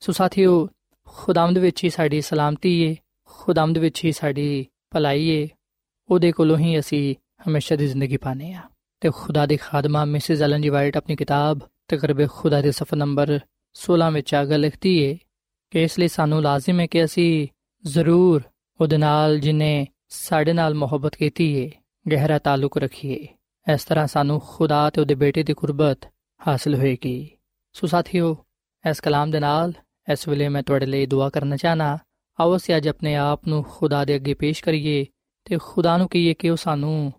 [0.00, 0.68] ਸੋ ਸਾਥੀਓ,
[1.08, 5.48] ਖੁਦਾਵੰਦ ਵਿੱਚ ਹੀ ਸਾਡੀ ਸਲਾਮਤੀ ਹੈ ਖੁਦਾਵੰਦ ਵਿੱਚ ਹੀ ਸਾਡੀ ਭਲਾਈ ਹੈ
[6.10, 7.14] ਉਹਦੇ ਕੋਲੋਂ ਹੀ ਅਸੀਂ
[7.48, 8.62] ਹਮੇਸ਼ਾ ਦੀ ਜ਼ਿੰਦਗੀ ਪਾਣੇ ਆ
[9.00, 13.40] ਤੇ ਖੁਦਾ ਦੇ ਖਾਦਮਾ ਮਿਸਿਸ ਐਲਨ ਜੀ ਵਾਈਟ ਆਪਣੀ ਕਿਤਾਬ ਤਕਰਬ ਖੁਦਾ ਦੇ ਸਫਾ ਨੰਬਰ
[13.74, 15.18] 16 ਵਿੱਚ ਆਗਾ ਲਿਖਦੀ ਹੈ
[15.70, 17.48] ਕਿ ਇਸ ਲਈ ਸਾਨੂੰ ਲਾਜ਼ਮ ਹੈ ਕਿ ਅਸੀਂ
[17.86, 18.42] ਜ਼ਰੂਰ
[18.80, 21.70] ਉਹਦੇ ਨਾਲ ਜਿਨੇ ਸਾਡੇ ਨਾਲ ਮੁਹੱਬਤ ਕੀਤੀ ਹੈ
[22.10, 23.28] ਗਹਿਰਾ ਤਾਲੁਕ ਰੱਖੀਏ।
[23.74, 25.98] ਇਸ ਤਰ੍ਹਾਂ ਸਾਨੂੰ ਖੁਦਾ ਤੇ ਉਹਦੇ ਬੇਟੇ ਦੀ ਕੁਰਬਤ
[26.48, 27.30] ਹਾਸਲ ਹੋਏਗੀ।
[27.72, 28.44] ਸੋ ਸਾਥੀਓ,
[28.90, 29.72] ਇਸ ਕਲਾਮ ਦੇ ਨਾਲ
[30.12, 31.98] ਇਸ ਵੇਲੇ ਮੈਂ ਤੁਹਾਡੇ ਲਈ ਦੁਆ ਕਰਨਾ ਚਾਹਨਾ
[32.40, 35.06] ਆਓ ਅਸੀਂ ਅੱਜ ਆਪਣੇ ਆਪ ਨੂੰ ਖੁਦਾ ਦੇ ਅੱਗੇ ਪੇਸ਼ ਕਰੀਏ
[35.44, 37.12] ਤੇ ਖੁਦਾ ਨੂੰ ਕਹੀਏ ਕਿ ਉਹ ਸਾਨੂੰ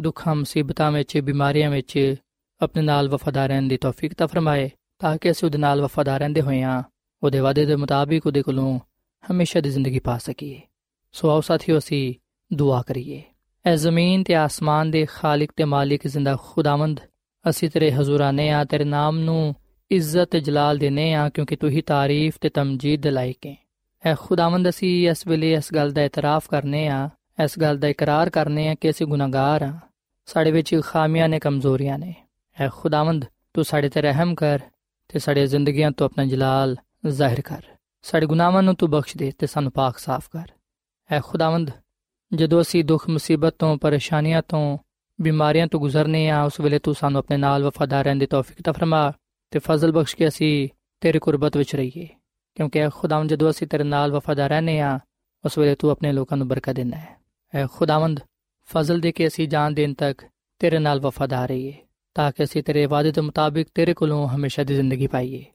[0.00, 2.14] ਦੁੱਖਾਂ, ਮੁਸੀਬਤਾਂ ਵਿੱਚ, ਬਿਮਾਰੀਆਂ ਵਿੱਚ
[2.62, 6.40] ਆਪਣੇ ਨਾਲ ਵਫਾਦਾਰ ਰਹਿਣ ਦੀ ਤੌਫੀਕ ਤਾ ਫਰਮਾਏ, ਤਾਂ ਕਿ ਅਸੀਂ ਉਹਦੇ ਨਾਲ ਵਫਾਦਾਰ ਰਹਿੰਦੇ
[6.40, 6.82] ਹੋਈਆਂ
[7.22, 8.80] ਉਹਦੇ ਵਾਅਦੇ ਦੇ ਮੁਤਾਬਿਕ ਉਹਦੇ ਕੋਲੋਂ
[9.30, 10.60] ਹਮੇਸ਼ਾ ਦੀ ਜ਼ਿੰਦਗੀ ਪਾ ਸਕੀਏ।
[11.12, 12.14] ਸੋ ਆਓ ਸਾਥੀਓ, ਅਸੀਂ
[12.52, 13.22] ਦੁਆ ਕਰੀਏ।
[13.66, 17.00] ਐ ਜ਼ਮੀਨ ਤੇ ਆਸਮਾਨ ਦੇ ਖਾਲਕ ਤੇ ਮਾਲਿਕ ਜ਼ਿੰਦਾ ਖੁਦਾਵੰਦ
[17.50, 19.54] ਅਸੀਂ ਤੇਰੇ ਹਜ਼ੂਰਾਨੇ ਆ, ਤੇਰੇ ਨਾਮ ਨੂੰ
[19.90, 23.56] ਇੱਜ਼ਤ ਤੇ ਜਲਾਲ ਦੇਨੇ ਆ, ਕਿਉਂਕਿ ਤੂੰ ਹੀ ਤਾਰੀਫ ਤੇ ਤਮਜੀਦ ਦੇ ਲਾਇਕ ਹੈ।
[24.06, 27.10] ਐ ਖੁਦਾਵੰਦ, ਅਸੀਂ ਇਸ ਵੇਲੇ ਇਸ ਗੱਲ ਦਾ ਇਤਰਾਫ ਕਰਨੇ ਆ,
[27.44, 29.78] ਇਸ ਗੱਲ ਦਾ ਇਕਰਾਰ ਕਰਨੇ ਆ ਕਿ ਅਸੀਂ ਗੁਨਾਹਗਾਰ ਆ।
[30.26, 32.14] ਸਾਡੇ ਵਿੱਚ ਖਾਮੀਆਂ ਨੇ, ਕਮਜ਼ੋਰੀਆਂ ਨੇ।
[32.60, 33.24] ਐ ਖੁਦਾਵੰਦ,
[33.54, 34.58] ਤੂੰ ਸਾਡੇ ਤੇ ਰਹਿਮ ਕਰ
[35.08, 37.62] ਤੇ ਸਾਡੇ ਜ਼ਿੰਦਗੀਆਂ ਤੋਂ ਆਪਣਾ ਜਲਾਲ ਜ਼ਾਹਿਰ ਕਰ।
[38.02, 40.48] ਸਾਡੇ ਗੁਨਾਹਾਂ ਨੂੰ ਤੂੰ ਬਖਸ਼ ਦੇ ਤੇ ਸਾਨੂੰ ਪਾਕ ਸਾਫ਼ ਕਰ।
[41.10, 41.70] ਐ ਖੁਦਾਵੰਦ,
[42.34, 44.78] ਜਦੋਂ ਅਸੀਂ ਦੁੱਖ ਮੁਸੀਬਤ ਤੋਂ, ਪਰੇਸ਼ਾਨੀਆਂ ਤੋਂ
[45.21, 48.71] ਬਿਮਾਰੀਆਂ ਤੋਂ ਗੁਜ਼ਰਨੇ ਆ ਉਸ ਵੇਲੇ ਤੂੰ ਸਾਨੂੰ ਆਪਣੇ ਨਾਲ ਵਫਾਦਾਰ ਰਹਿਣ ਦੀ ਤੌਫੀਕ ਤਾ
[48.71, 49.13] ਫਰਮਾ
[49.51, 50.69] ਤੇ ਫਜ਼ਲ ਬਖਸ਼ ਕੇ ਅਸੀਂ
[51.01, 52.07] ਤੇਰੇ ਕੁਰਬਤ ਵਿੱਚ ਰਹੀਏ
[52.55, 54.99] ਕਿਉਂਕਿ ਐ ਖੁਦਾਵੰਦ ਜਦੋਂ ਅਸੀਂ ਤੇਰੇ ਨਾਲ ਵਫਾਦਾਰ ਰਹਨੇ ਆ
[55.45, 57.17] ਉਸ ਵੇਲੇ ਤੂੰ ਆਪਣੇ ਲੋਕਾਂ ਨੂੰ ਬਰਕਤ ਦਿੰਦਾ ਹੈ
[57.55, 58.19] ਐ ਖੁਦਾਵੰਦ
[58.65, 60.21] ਫਜ਼ਲ ਦੇ ਕੇ ਅਸੀਂ ਜਾਨ ਦੇਣ ਤੱਕ
[60.59, 61.73] ਤੇਰੇ ਨਾਲ ਵਫਾਦਾਰ ਰਹੀਏ
[62.15, 65.45] ਤਾਂ ਕਿ ਅਸੀਂ ਤੇਰੇ ਵਾਅਦੇ ਦੇ ਮੁਤਾਬਿਕ ਤੇਰੇ ਕੋਲੋਂ ਹਮੇਸ਼ਾ ਦੀ ਜ਼ਿੰਦਗੀ ਪਾਈਏ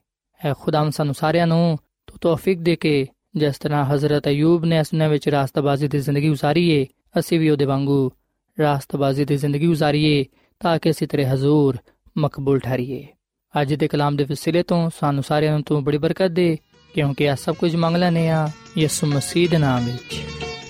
[0.45, 5.07] ਐ ਖੁਦਾਵੰਦ ਸਾਨੂੰ ਸਾਰਿਆਂ ਨੂੰ ਤੂੰ ਤੌਫੀਕ ਦੇ ਕੇ ਜਿਸ ਤਰ੍ਹਾਂ ਹਜ਼ਰਤ ਅਯੂਬ ਨੇ ਅਸਨੇ
[5.07, 6.87] ਵਿੱਚ ਰਾਸਤਬਾਜ਼ੀ ਦੀ ਜ਼ਿੰਦਗੀ گزارੀ ਏ
[7.19, 8.11] ਅਸੀਂ ਵੀ ਉਹਦੇ ਵਾਂਗੂ
[8.58, 10.22] रास्तबाजी की ज़िंदगी गुजारीए
[10.60, 11.76] ताकि ਅਸੀਂ ਤੇਰੇ ਹਜ਼ੂਰ
[12.18, 13.06] ਮਕਬੂਲ ਠਹਿਰੀਏ
[13.54, 16.46] ਅੱਜ ਦੇ ਕਲਾਮ ਦੇ ਵਸਿਲੇ ਤੋਂ ਸਾਨੂੰ ਸਾਰਿਆਂ ਨੂੰ ਤੂੰ ਬੜੀ ਬਰਕਤ ਦੇ
[16.94, 18.46] ਕਿਉਂਕਿ ਆ ਸਭ ਕੁਝ ਮੰਗ ਲੈਨੇ ਆ
[18.78, 20.20] ਯਿਸੂ ਮਸੀਹ ਦੇ ਨਾਮ ਵਿੱਚ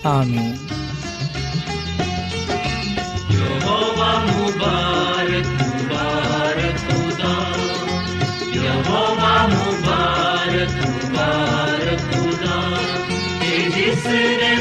[0.07, 0.57] ਆਮੀਨ
[3.33, 7.35] ਯਹੋਵਾ ਮੁਬਾਰਕ ਮੁਬਾਰਕ ਖੁਦਾ
[8.55, 12.63] ਯਹੋਵਾ ਮੁਬਾਰਕ ਮੁਬਾਰਕ ਖੁਦਾ
[13.77, 14.57] ਜਿਸ ਨੇ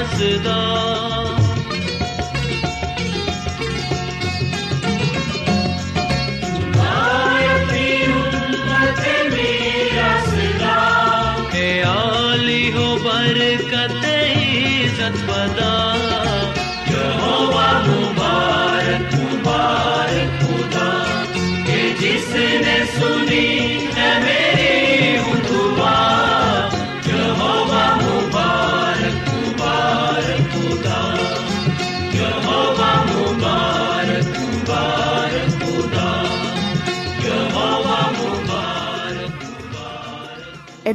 [0.00, 1.09] ਮੇਰਾ ਸਦਾ